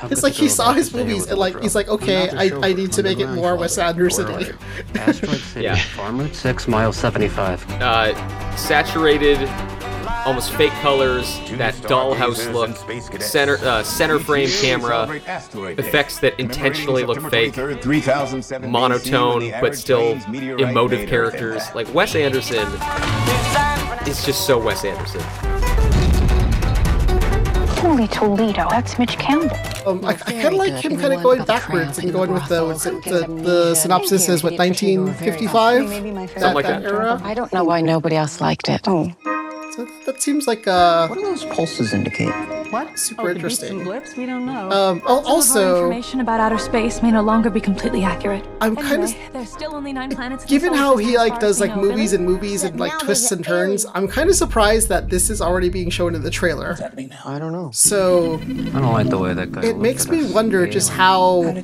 [0.00, 0.12] does.
[0.12, 3.02] it's like he saw his movies and like he's like, okay, I, I need to
[3.02, 4.26] make it more Wes Anderson.
[4.94, 5.76] Asteroid City, Yeah.
[5.76, 7.64] Farm Route 6, mile 75.
[7.80, 9.38] Uh, saturated,
[10.26, 12.76] almost fake colors, that dollhouse look,
[13.22, 15.08] center uh, center frame camera,
[15.78, 17.56] effects that intentionally look fake,
[18.62, 21.62] monotone but still emotive characters.
[21.74, 22.66] Like Wes Anderson
[24.06, 25.20] is just so Wes Anderson.
[27.78, 29.56] Holy Toledo, that's Midge Campbell.
[29.86, 32.64] Um, I, I kind of like him kind of going backwards and going with the
[32.64, 35.88] what's it, the, the synopsis is what 1955
[36.34, 36.92] that, like that that.
[36.92, 37.20] era.
[37.24, 38.82] I don't know why nobody else liked it.
[38.86, 39.14] Oh.
[39.78, 42.34] So that seems like uh What do those pulses indicate?
[42.72, 42.98] What?
[42.98, 43.84] super interesting.
[43.84, 44.16] blips?
[44.16, 44.70] We don't know.
[44.72, 48.02] Um, al- Some of our also, information about outer space may no longer be completely
[48.02, 48.44] accurate.
[48.60, 50.42] I'm kind of there's still only nine planets.
[50.42, 52.24] in given how he like does like movies Billy.
[52.24, 53.86] and movies and like twists and turns.
[53.94, 56.76] I'm kind of surprised that this is already being shown in the trailer.
[57.24, 57.70] I don't know.
[57.72, 58.34] So
[58.74, 61.54] I don't like the way that guy it makes me wonder just how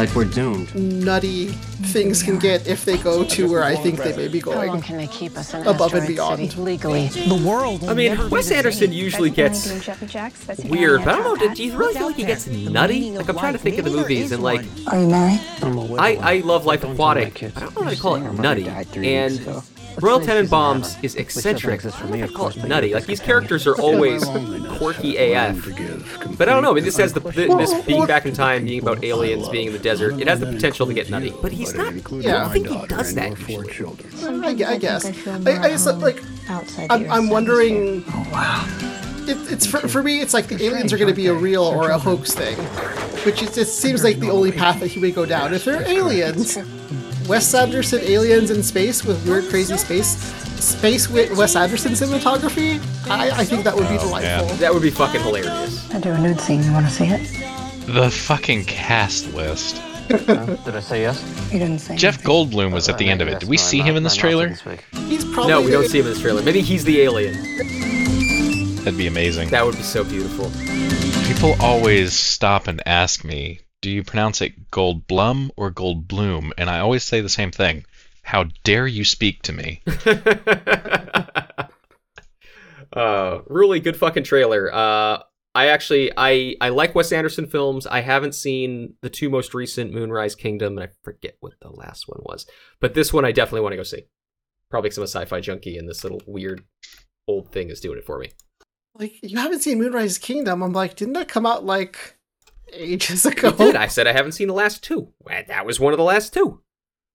[0.00, 0.72] Like we're doomed.
[0.76, 4.56] nutty things can get if they go to where I think they may be going.
[4.56, 4.82] How long going.
[4.82, 6.50] can they keep us in Above and beyond.
[6.50, 7.08] City legally?
[7.08, 7.84] The world.
[7.84, 9.66] I mean, Wes Anderson usually gets
[10.64, 11.54] weird, but I don't know.
[11.54, 13.16] Do you really feel like he gets nutty?
[13.16, 15.40] Like I'm trying to think of the movies and like Are you married?
[15.98, 17.42] I, I love Life Aquatic.
[17.42, 18.68] I don't know how to call it nutty.
[18.68, 19.62] And
[20.00, 21.84] Royal Tenenbaums is eccentric.
[21.84, 22.92] I don't know call it nutty.
[22.94, 24.24] Like these characters are always
[24.78, 25.64] quirky AF.
[26.38, 26.72] But I don't know.
[26.72, 29.68] I mean, this has the, the this being back in time, being about aliens, being
[29.68, 30.20] in the desert.
[30.20, 31.32] It has the potential to get nutty.
[31.42, 31.94] But he's not.
[31.94, 32.00] Yeah.
[32.10, 32.40] I Yeah.
[32.40, 33.96] don't think he does that usually.
[34.44, 35.04] I, gu- I guess.
[35.26, 36.22] I, I just like
[36.90, 38.04] I'm, I'm wondering.
[39.28, 40.20] It, it's for, for me.
[40.20, 42.56] It's like the aliens are going to be a real or a hoax thing,
[43.24, 45.52] which is, it seems like the only path that he would go down.
[45.52, 46.56] If they're aliens,
[47.28, 50.16] Wes Anderson aliens in space with weird, crazy space,
[50.62, 52.80] space with Wes Anderson cinematography.
[53.10, 54.56] I, I think that would be oh, delightful.
[54.56, 55.92] That would be fucking hilarious.
[55.92, 56.62] I do a nude scene.
[56.62, 57.22] You want to see it?
[57.86, 59.82] The fucking cast list.
[60.08, 61.50] Did I say yes?
[61.52, 61.96] You didn't say.
[61.96, 63.40] Jeff Goldblum was at the end of it.
[63.40, 64.48] Did we see him in this trailer?
[64.48, 66.42] He's probably No, we don't see him in this trailer.
[66.42, 67.34] Maybe he's the alien.
[68.84, 69.48] That'd be amazing.
[69.48, 70.52] That would be so beautiful.
[71.26, 76.52] People always stop and ask me, do you pronounce it Goldblum or Goldblum?
[76.58, 77.84] And I always say the same thing.
[78.22, 79.82] How dare you speak to me?
[82.92, 84.72] uh, really good fucking trailer.
[84.72, 85.22] Uh,
[85.54, 87.86] I actually I I like Wes Anderson films.
[87.86, 92.08] I haven't seen the two most recent Moonrise Kingdom, and I forget what the last
[92.08, 92.46] one was.
[92.78, 94.06] But this one I definitely want to go see.
[94.70, 96.64] Probably because I'm a sci-fi junkie, and this little weird
[97.26, 98.32] old thing is doing it for me.
[98.98, 100.62] Like you haven't seen Moonrise Kingdom.
[100.62, 102.15] I'm like, didn't that come out like
[102.72, 103.48] ages ago?
[103.48, 103.76] It did.
[103.76, 105.12] I said I haven't seen the last two.
[105.26, 106.60] That was one of the last two.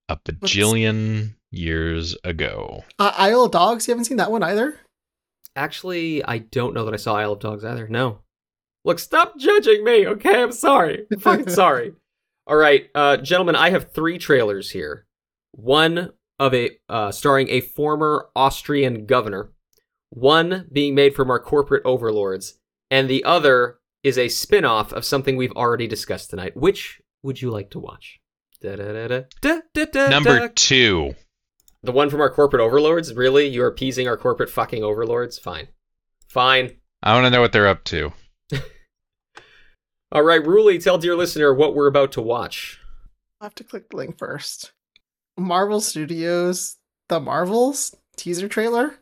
[0.10, 2.84] A bajillion years ago.
[3.00, 3.88] Uh, Isle of Dogs.
[3.88, 4.80] You haven't seen that one either.
[5.56, 7.88] Actually, I don't know that I saw Isle of Dogs either.
[7.88, 8.20] No.
[8.84, 10.42] Look, stop judging me, okay?
[10.42, 11.06] I'm sorry.
[11.12, 11.94] I'm fucking sorry.
[12.48, 15.06] All right, uh, gentlemen, I have three trailers here.
[15.52, 19.52] One of a uh, starring a former Austrian governor,
[20.10, 25.38] one being made from our corporate overlords, and the other is a spin-off of something
[25.38, 26.56] we've already discussed tonight.
[26.58, 28.20] Which would you like to watch?
[28.64, 31.16] Number two.
[31.84, 33.14] The one from our corporate overlords?
[33.14, 33.48] Really?
[33.48, 35.40] You're appeasing our corporate fucking overlords?
[35.40, 35.68] Fine.
[36.28, 36.78] Fine.
[37.02, 38.14] I want to know what they're up to.
[40.12, 42.80] All right, Ruli, tell dear listener what we're about to watch.
[43.40, 44.74] I have to click the link first.
[45.38, 46.78] Marvel Studios,
[47.10, 48.96] The Marvels teaser trailer.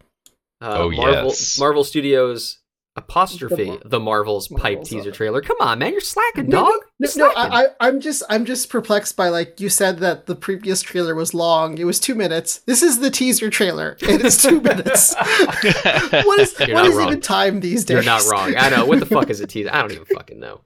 [0.61, 1.59] Uh, Oh, Marvel, yes.
[1.59, 2.59] Marvel Studios
[2.99, 5.41] apostrophe The the, Marvels pipe Marvels, teaser uh, trailer.
[5.41, 6.73] Come on, man, you're slacking, No, dog.
[6.99, 7.31] no, no.
[7.35, 11.15] I, I, I'm just, I'm just perplexed by like you said that the previous trailer
[11.15, 11.77] was long.
[11.77, 12.59] It was two minutes.
[12.59, 15.15] This is the teaser trailer, and it's two minutes.
[15.15, 17.07] what is, You're what is wrong.
[17.07, 17.95] even time these days?
[17.95, 18.53] You're not wrong.
[18.57, 18.85] I know.
[18.85, 19.69] What the fuck is a teaser?
[19.73, 20.61] I don't even fucking know.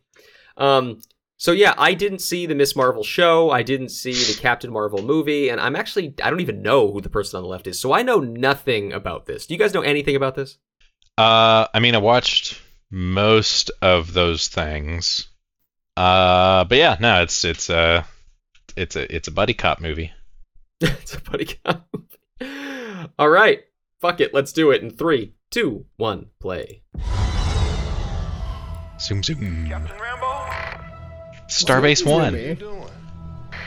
[0.57, 0.99] Um,
[1.38, 3.49] So yeah, I didn't see the Miss Marvel show.
[3.51, 7.01] I didn't see the Captain Marvel movie, and I'm actually I don't even know who
[7.01, 7.79] the person on the left is.
[7.79, 9.45] So I know nothing about this.
[9.47, 10.57] Do you guys know anything about this?
[11.18, 12.59] Uh, I mean, I watched
[12.89, 15.28] most of those things.
[15.95, 18.05] Uh, but yeah, no, it's it's a
[18.76, 20.11] it's a it's a buddy cop movie.
[20.82, 21.88] it's a buddy cop.
[23.20, 23.61] All right,
[24.01, 26.82] fuck it, let's do it in three, two, one, play.
[28.99, 29.68] Zoom zoom.
[29.68, 30.43] Captain Rambeau.
[31.47, 32.36] Starbase One.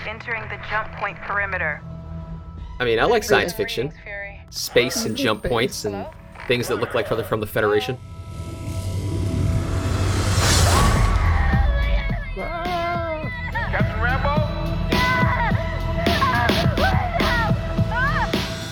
[0.09, 1.80] Entering the jump point perimeter.
[2.80, 3.92] I mean, I like science fiction,
[4.51, 6.07] space and jump points and
[6.47, 7.99] things that look like they're from the Federation.
[12.34, 14.47] Captain Rambeau?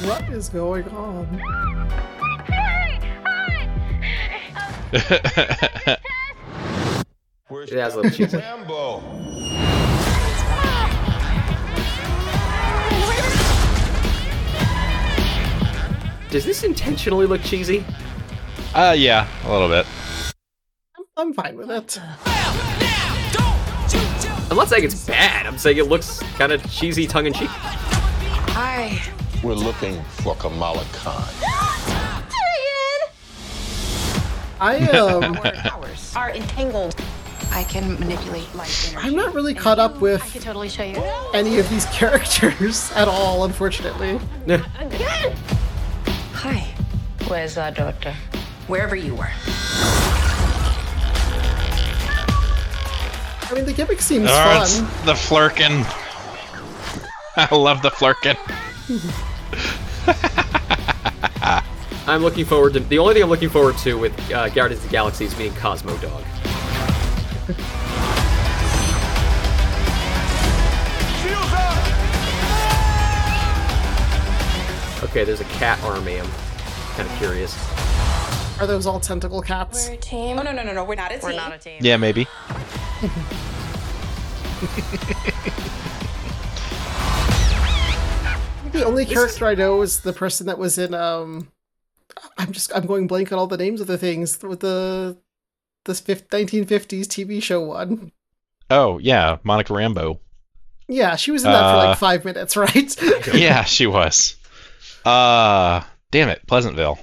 [0.06, 1.40] What is going on?
[7.66, 8.36] It has a little cheesy.
[8.36, 9.83] Rambeau.
[16.34, 17.84] Does this intentionally look cheesy?
[18.74, 19.86] Uh, yeah, a little bit.
[21.16, 21.96] I'm fine with it.
[24.50, 25.46] I'm not saying it's bad.
[25.46, 27.50] I'm saying it looks kind of cheesy, tongue in cheek.
[27.50, 29.00] Hi.
[29.44, 31.22] We're looking for Kamala Khan.
[34.60, 35.38] I um,
[36.16, 36.96] Are entangled.
[37.52, 39.06] I can manipulate light energy.
[39.06, 41.00] I'm not really caught up with I can totally show you.
[41.32, 44.18] any of these characters at all, unfortunately.
[46.44, 46.74] Hi.
[47.26, 48.12] Where's our daughter?
[48.66, 49.30] Wherever you were.
[53.40, 55.06] I mean, the gimmick seems Oh, it's fun.
[55.06, 55.86] the flerken.
[57.38, 58.36] I love the flerken.
[62.06, 64.90] I'm looking forward to the only thing I'm looking forward to with uh, Guardians of
[64.90, 66.24] the Galaxy is being Cosmo Dog.
[75.14, 76.18] Okay, there's a cat army.
[76.18, 76.26] I'm
[76.96, 77.56] kind of curious.
[78.60, 79.86] Are those all tentacle cats?
[79.86, 80.40] We're a team.
[80.40, 81.30] Oh no no no no, we're not a team.
[81.30, 81.78] We're not a team.
[81.80, 82.26] Yeah, maybe.
[88.72, 91.46] The only character I know is the person that was in um
[92.36, 95.16] I'm just I'm going blank on all the names of the things with the
[95.84, 98.10] this 1950s TV show one.
[98.70, 100.18] Oh yeah, Monica Rambeau.
[100.88, 103.32] Yeah, she was in that for Uh, like 5 minutes, right?
[103.32, 104.34] yeah, she was.
[105.04, 106.98] Uh, damn it, Pleasantville.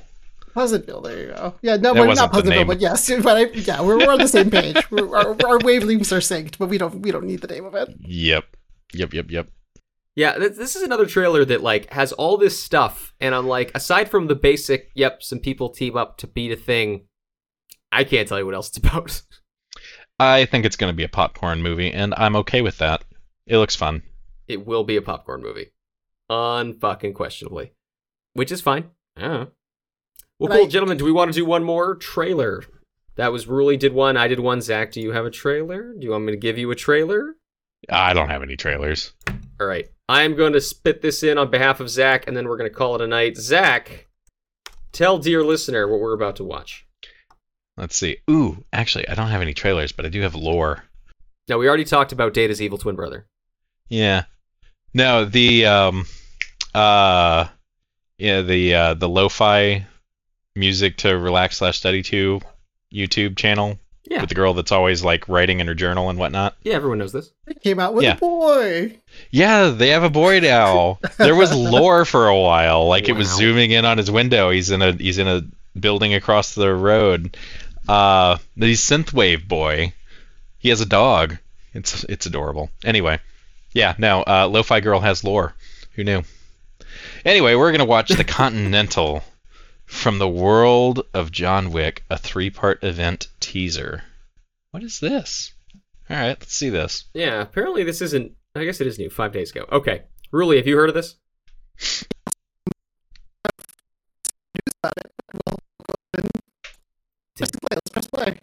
[0.53, 1.55] Pleasantville, there you go.
[1.61, 4.19] Yeah, no, That but wasn't not Pleasantville, but yes, but I, yeah, we're, we're on
[4.19, 4.75] the same page.
[4.91, 7.89] Our, our wavelengths are synced, but we don't we don't need the name of it.
[7.99, 8.45] Yep,
[8.93, 9.49] yep, yep, yep.
[10.15, 13.71] Yeah, th- this is another trailer that like has all this stuff, and I'm like,
[13.75, 17.05] aside from the basic, yep, some people team up to beat a thing.
[17.91, 19.21] I can't tell you what else it's about.
[20.19, 23.03] I think it's going to be a popcorn movie, and I'm okay with that.
[23.47, 24.03] It looks fun.
[24.47, 25.71] It will be a popcorn movie,
[26.31, 27.73] unfucking questionably,
[28.33, 28.89] which is fine.
[29.17, 29.47] I don't know.
[30.39, 30.97] Well, And cool, I- gentlemen.
[30.97, 32.63] Do we want to do one more trailer?
[33.15, 34.15] That was Ruli did one.
[34.17, 34.61] I did one.
[34.61, 35.93] Zach, do you have a trailer?
[35.93, 37.35] Do you want me to give you a trailer?
[37.89, 39.13] I don't have any trailers.
[39.59, 39.89] All right.
[40.07, 42.75] I'm going to spit this in on behalf of Zach, and then we're going to
[42.75, 43.37] call it a night.
[43.37, 44.07] Zach,
[44.91, 46.85] tell dear listener what we're about to watch.
[47.77, 48.17] Let's see.
[48.29, 50.83] Ooh, actually, I don't have any trailers, but I do have lore.
[51.47, 53.25] Now, we already talked about Data's evil twin brother.
[53.89, 54.23] Yeah.
[54.93, 56.05] No, the um,
[56.73, 57.47] uh,
[58.17, 59.85] yeah, the uh, the lo-fi
[60.55, 62.41] music to relax slash study to
[62.93, 63.77] YouTube channel.
[64.03, 64.19] Yeah.
[64.21, 66.57] With the girl that's always like writing in her journal and whatnot.
[66.63, 67.31] Yeah, everyone knows this.
[67.47, 68.15] It came out with Yeah.
[68.15, 68.97] a boy.
[69.29, 70.99] Yeah, they have a boy now.
[71.17, 72.87] there was lore for a while.
[72.87, 74.49] Like it was zooming in on his window.
[74.49, 75.43] He's in a he's in a
[75.79, 77.37] building across the road.
[77.87, 79.93] Uh, the synthwave boy.
[80.57, 81.37] He has a dog.
[81.73, 82.69] It's it's adorable.
[82.83, 83.19] Anyway,
[83.71, 84.23] yeah, no.
[84.23, 85.53] Uh, Lo-Fi Girl has lore.
[85.93, 86.23] Who knew?
[87.25, 89.23] Anyway, we're gonna watch The Continental
[89.85, 94.03] from the world of John Wick, a three-part event teaser.
[94.71, 95.53] What is this?
[96.09, 97.05] All right, let's see this.
[97.13, 98.33] Yeah, apparently this isn't.
[98.55, 99.09] I guess it is new.
[99.09, 99.65] Five days ago.
[99.71, 100.03] Okay.
[100.33, 101.15] Ruli, have you heard of this?
[107.39, 107.69] Let's play.
[107.75, 108.39] Let's press play.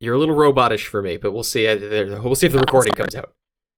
[0.00, 1.66] You're a little robotish for me, but we'll see.
[1.66, 1.76] uh,
[2.22, 3.32] We'll see if the recording comes out.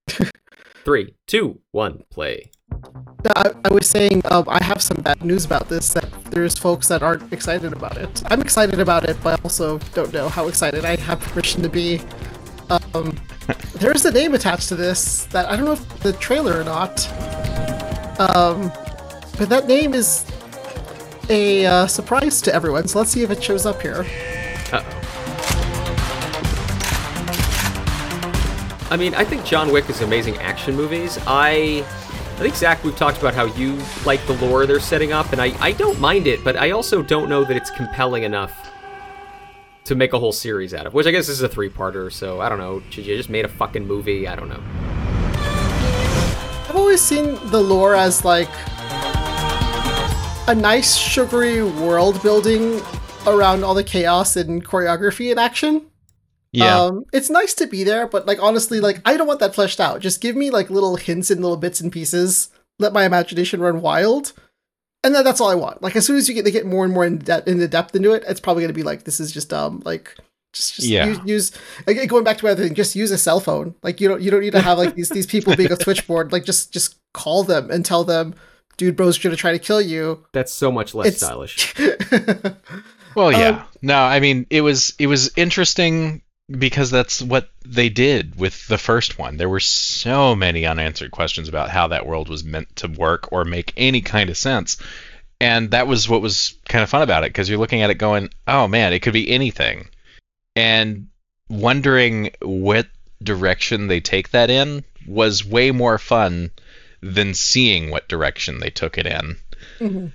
[0.84, 2.50] Three, two, one, play.
[3.34, 5.92] I, I was saying um, I have some bad news about this.
[5.92, 8.22] That there's folks that aren't excited about it.
[8.26, 11.68] I'm excited about it, but I also don't know how excited I have permission to
[11.68, 12.00] be.
[12.70, 13.16] Um,
[13.74, 17.08] there's a name attached to this that I don't know if the trailer or not.
[18.20, 18.70] Um,
[19.36, 20.24] but that name is
[21.28, 22.86] a uh, surprise to everyone.
[22.86, 24.06] So let's see if it shows up here.
[24.72, 24.94] Uh oh.
[28.90, 31.18] I mean, I think John Wick is amazing action movies.
[31.26, 31.84] I
[32.38, 33.76] I think Zach, we've talked about how you
[34.06, 37.02] like the lore they're setting up, and I, I don't mind it, but I also
[37.02, 38.70] don't know that it's compelling enough
[39.86, 40.94] to make a whole series out of.
[40.94, 42.80] Which I guess this is a three-parter, so I don't know.
[42.90, 44.28] Should you just made a fucking movie?
[44.28, 44.62] I don't know.
[46.68, 48.48] I've always seen the lore as like
[50.46, 52.80] a nice sugary world building
[53.26, 55.87] around all the chaos and choreography and action.
[56.52, 56.80] Yeah.
[56.80, 59.80] Um, it's nice to be there, but like honestly, like I don't want that fleshed
[59.80, 60.00] out.
[60.00, 62.48] Just give me like little hints and little bits and pieces.
[62.78, 64.32] Let my imagination run wild,
[65.04, 65.82] and then that's all I want.
[65.82, 67.94] Like as soon as you get to get more and more in de- into depth
[67.94, 70.14] into it, it's probably gonna be like this is just um like
[70.54, 71.04] just, just Yeah.
[71.06, 71.52] use, use
[71.86, 72.68] again, going back to my other.
[72.70, 73.74] Just use a cell phone.
[73.82, 76.32] Like you don't you don't need to have like these these people being a switchboard.
[76.32, 78.34] Like just just call them and tell them,
[78.78, 80.24] dude, bro's gonna try to kill you.
[80.32, 81.74] That's so much less It's- stylish.
[83.14, 83.48] Well, yeah.
[83.48, 88.66] Um, no, I mean it was it was interesting because that's what they did with
[88.68, 89.36] the first one.
[89.36, 93.44] There were so many unanswered questions about how that world was meant to work or
[93.44, 94.78] make any kind of sense.
[95.40, 97.94] And that was what was kind of fun about it because you're looking at it
[97.94, 99.88] going, "Oh man, it could be anything."
[100.56, 101.08] And
[101.48, 102.88] wondering what
[103.22, 106.50] direction they take that in was way more fun
[107.00, 109.36] than seeing what direction they took it in
[109.80, 110.12] Mhm.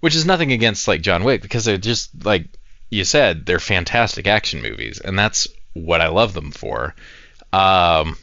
[0.00, 2.46] which is nothing against like John Wick because they're just like
[2.90, 6.94] you said they're fantastic action movies and that's what I love them for.
[7.52, 8.16] Um,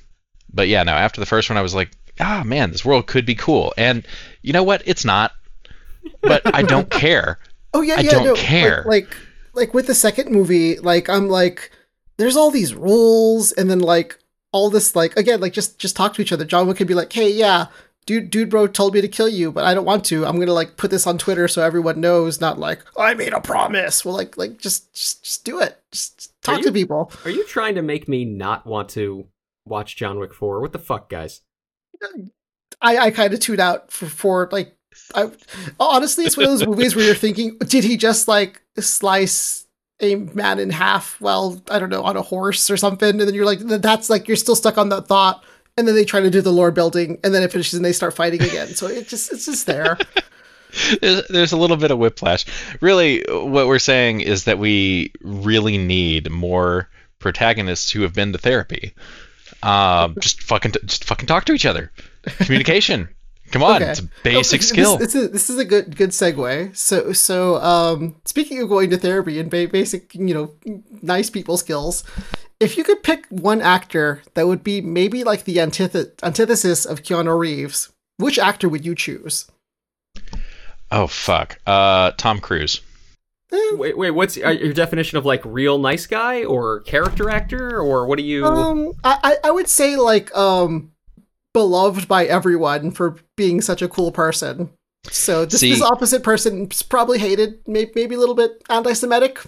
[0.52, 3.26] but yeah, no, after the first one I was like, ah man, this world could
[3.26, 4.06] be cool, and
[4.42, 4.82] you know what?
[4.86, 5.34] It's not,
[6.22, 7.40] but I don't care.
[7.74, 8.00] Oh yeah, yeah.
[8.00, 8.84] I yeah, don't no, care.
[8.88, 9.18] Like, like,
[9.54, 11.72] like with the second movie, like I'm like,
[12.18, 14.18] there's all these rules, and then like
[14.52, 16.46] all this, like again, like just just talk to each other.
[16.46, 17.68] John Wick could be like, hey, yeah,
[18.08, 20.26] dude, dude, bro told me to kill you, but I don't want to.
[20.26, 22.42] I'm gonna like put this on Twitter so everyone knows.
[22.42, 24.04] Not like I made a promise.
[24.04, 25.80] Well, like, like just just just do it.
[25.92, 27.12] Just talk you- to people.
[27.26, 29.28] Are you trying to make me not want to
[29.66, 30.60] watch John Wick 4?
[30.62, 31.42] What the fuck, guys?
[32.82, 34.74] I I kind of tune out for for like.
[35.14, 35.30] I
[35.80, 39.68] honestly, it's one of those movies where you're thinking, did he just like slice
[40.00, 43.10] a man in half well I don't know on a horse or something?
[43.10, 45.44] And then you're like, that's like you're still stuck on that thought.
[45.78, 47.94] And then they try to do the lore building, and then it finishes, and they
[47.94, 48.70] start fighting again.
[48.70, 49.98] So it just it's just there.
[51.02, 52.46] there's, there's a little bit of whiplash.
[52.82, 56.90] Really, what we're saying is that we really need more
[57.20, 58.94] protagonists who have been to therapy.
[59.64, 61.92] Um, just fucking, just fucking talk to each other.
[62.40, 63.10] Communication.
[63.52, 63.92] Come on, Okay.
[63.92, 64.98] it's a basic Oh, this- skill.
[64.98, 66.76] This, is this is a good good segue.
[66.76, 70.52] So so um speaking of going to therapy and ba- basic you know
[71.02, 72.04] nice people skills,
[72.60, 77.04] if you could pick one actor that would be maybe like the antith- antithesis of
[77.04, 77.88] Keanu Reeves,
[78.18, 79.50] which actor would you choose?
[80.92, 81.60] Oh fuck.
[81.66, 82.82] Uh, Tom Cruise.
[83.74, 88.06] Wait, wait, what's uh, your definition of like real nice guy or character actor or
[88.06, 90.92] what do you Um, I I- I would say like um
[91.54, 94.70] beloved by everyone for being such a cool person.
[95.10, 99.40] So this, See- this opposite person is probably hated, maybe maybe a little bit anti-Semitic.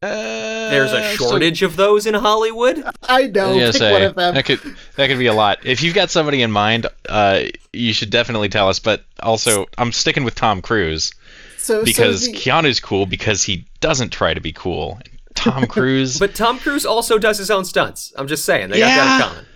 [0.00, 2.84] There's a Uh, so- shortage of those in Hollywood.
[3.02, 3.52] I know.
[3.52, 4.34] I was pick say, one of them.
[4.34, 4.60] That could
[4.96, 5.58] that could be a lot.
[5.64, 8.78] If you've got somebody in mind, uh, you should definitely tell us.
[8.78, 11.12] But also, I'm sticking with Tom Cruise
[11.58, 14.98] So so because the- Keanu's cool because he doesn't try to be cool.
[15.34, 18.12] Tom Cruise, But Tom Cruise also does his own stunts.
[18.16, 19.16] I'm just saying, they got that Yeah.
[19.16, 19.46] in common.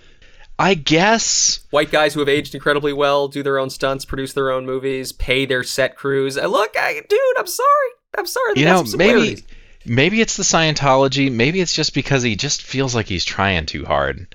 [0.61, 1.61] I guess.
[1.69, 5.13] White guys who have aged incredibly well do their own stunts, produce their own movies,
[5.13, 6.37] pay their set crews.
[6.37, 7.89] Uh, Look, I, dude, I'm sorry.
[8.17, 8.55] I'm sorry.
[8.55, 9.43] they You got know, maybe similarities.
[9.85, 11.31] Maybe it's the Scientology.
[11.31, 14.33] Maybe it's just because he just feels like he's trying too hard.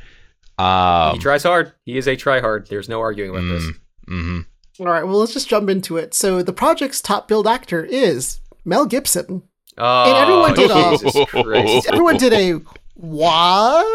[0.59, 1.73] Um, he tries hard.
[1.85, 2.69] He is a tryhard.
[2.69, 3.65] There's no arguing about this.
[4.07, 4.41] hmm
[4.81, 6.15] All right, well, let's just jump into it.
[6.15, 9.43] So the project's top billed actor is Mel Gibson.
[9.77, 11.89] Oh, and everyone did a Jesus Christ.
[11.89, 12.61] everyone did a
[12.95, 13.87] what?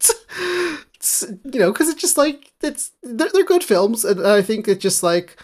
[0.00, 4.68] It's- you know, because it's just like it's they're, they're good films, and I think
[4.68, 5.36] it's just like,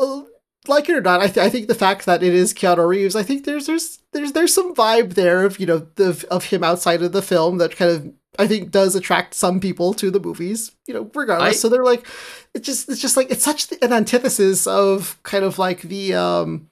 [0.00, 0.22] uh,
[0.68, 3.16] like it or not, I, th- I think the fact that it is Keanu Reeves,
[3.16, 6.62] I think there's there's there's there's some vibe there of you know the of him
[6.64, 10.20] outside of the film that kind of I think does attract some people to the
[10.20, 11.48] movies, you know, regardless.
[11.56, 12.06] I- so they're like,
[12.54, 16.68] it's just it's just like it's such an antithesis of kind of like the um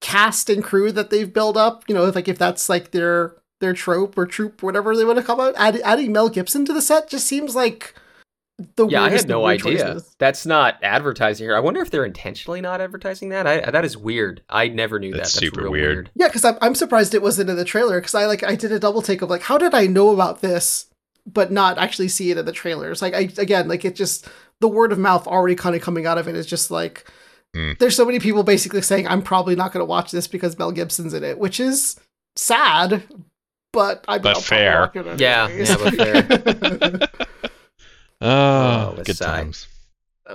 [0.00, 1.84] cast and crew that they've built up.
[1.88, 5.18] You know, if like if that's like their their trope or troop, whatever they want
[5.18, 5.54] to call it.
[5.58, 7.94] Add, adding Mel Gibson to the set just seems like
[8.76, 9.78] the Yeah, I had no idea.
[9.94, 10.16] choices.
[10.18, 11.56] That's not advertising here.
[11.56, 13.46] I wonder if they're intentionally not advertising that.
[13.46, 14.42] I, that is weird.
[14.50, 15.40] I never knew That's that.
[15.40, 16.10] That's super real weird.
[16.14, 18.72] Yeah, because I'm I'm surprised it wasn't in the trailer because I like I did
[18.72, 20.86] a double take of like how did I know about this
[21.30, 23.00] but not actually see it in the trailers.
[23.02, 24.26] Like I again like it just
[24.60, 27.08] the word of mouth already kind of coming out of it is just like
[27.56, 27.78] Mm.
[27.78, 30.70] there's so many people basically saying I'm probably not going to watch this because Mel
[30.70, 31.98] Gibson's in it, which is
[32.36, 33.02] sad.
[33.72, 34.90] but I'm But fair.
[35.16, 37.08] Yeah, yeah, but fair.
[38.20, 39.26] Oh, Oh, good sigh.
[39.42, 39.66] times.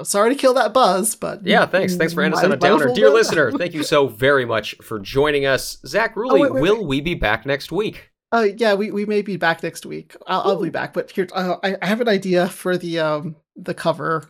[0.04, 1.96] Sorry to kill that buzz, but Yeah, thanks.
[1.96, 2.94] Thanks for ending us on a might- might as downer.
[2.96, 3.14] Dear go.
[3.14, 5.78] listener, thank you so very much for joining us.
[5.86, 8.10] Zach Ruli, Oh, wait, wait, will we be back next week?
[8.32, 10.16] Uh, yeah, we, we may be back next week.
[10.26, 13.36] I'll, I'll be back, but here uh, I, I have an idea for the um
[13.56, 14.28] the cover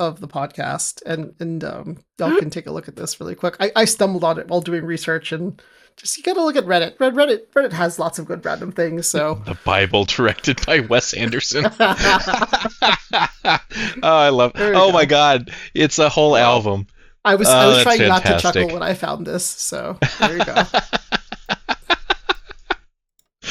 [0.00, 3.54] of the podcast, and and um y'all can take a look at this really quick.
[3.60, 5.62] I, I stumbled on it while doing research, and
[5.96, 6.98] just you gotta look at Reddit.
[6.98, 9.06] Red Reddit Reddit has lots of good random things.
[9.06, 11.66] So The Bible directed by Wes Anderson.
[11.80, 13.58] oh,
[14.02, 14.52] I love.
[14.56, 14.92] Oh go.
[14.92, 16.86] my God, it's a whole album.
[17.24, 19.44] I was I Oh, was that's trying not to chuckle when I found this.
[19.44, 20.54] So there you go.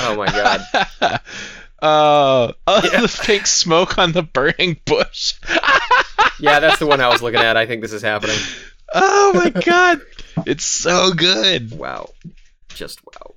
[0.01, 1.21] Oh my god.
[1.81, 5.33] Uh, oh, the pink smoke on the burning bush.
[6.39, 7.57] Yeah, that's the one I was looking at.
[7.57, 8.37] I think this is happening.
[8.93, 10.01] Oh my God,
[10.45, 11.77] it's so good.
[11.77, 12.09] Wow.
[12.69, 13.35] Just wow.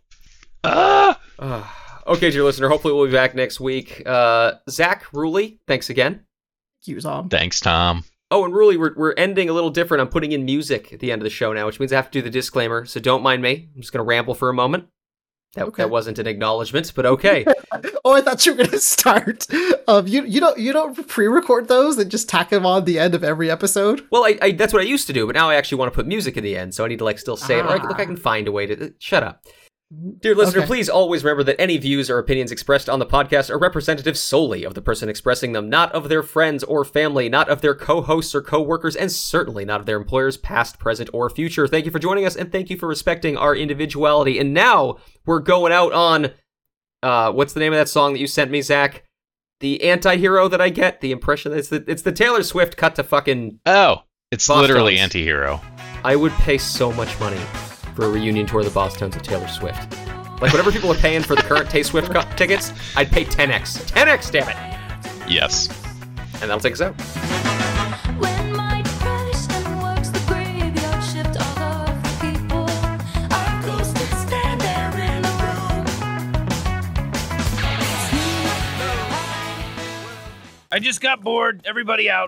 [0.64, 1.20] Ah!
[1.38, 2.03] Ah.
[2.07, 4.03] okay, dear listener, hopefully we'll be back next week.
[4.07, 6.24] Uh, Zach Ruli, thanks again.
[6.80, 7.28] He was on.
[7.28, 8.05] Thanks, Tom.
[8.30, 10.01] Oh, and Ruli, we're, we're ending a little different.
[10.01, 12.11] I'm putting in music at the end of the show now, which means I have
[12.11, 13.68] to do the disclaimer, so don't mind me.
[13.74, 14.86] I'm just going to ramble for a moment.
[15.55, 15.82] That, Okay.
[15.82, 17.44] that wasn't an acknowledgement, but okay.
[18.05, 19.46] Oh, I thought you were gonna start.
[19.86, 23.14] Um, you you don't you don't pre-record those and just tack them on the end
[23.14, 24.05] of every episode.
[24.11, 25.94] well, I, I that's what I used to do, but now I actually want to
[25.94, 27.64] put music in the end, so I need to like still say it.
[27.64, 29.44] Or, like, look, I can find a way to uh, shut up.
[30.20, 30.66] Dear listener, Okay.
[30.66, 34.64] please always remember that any views or opinions expressed on the podcast are representative solely
[34.64, 38.34] of the person expressing them, not of their friends or family, not of their co-hosts
[38.34, 41.66] or co-workers, and certainly not of their employers, past, present, or future.
[41.68, 44.38] Thank you for joining us, and thank you for respecting our individuality.
[44.38, 46.30] And now we're going out on,
[47.03, 49.05] uh, what's the name of that song that you sent me, Zach?
[49.61, 53.05] The anti-hero that I get, the impression it's the it's the Taylor Swift cut to
[53.05, 53.61] fucking.
[53.66, 55.61] Oh, it's Boss literally anti-hero.
[56.03, 57.40] I would pay so much money
[57.95, 59.93] for a reunion tour of the Bosstones of Taylor Swift.
[60.40, 63.90] Like whatever people are paying for the current Tay Swift co- tickets, I'd pay 10x.
[63.93, 65.30] 10x, damn it!
[65.30, 65.68] Yes.
[66.40, 66.95] And that'll take us out.
[68.18, 72.66] When my depression works the graveyard shift all of the people,
[73.32, 75.86] our ghosts that stand there in the room.
[80.72, 81.61] I just got bored.
[81.64, 82.20] Everybody out.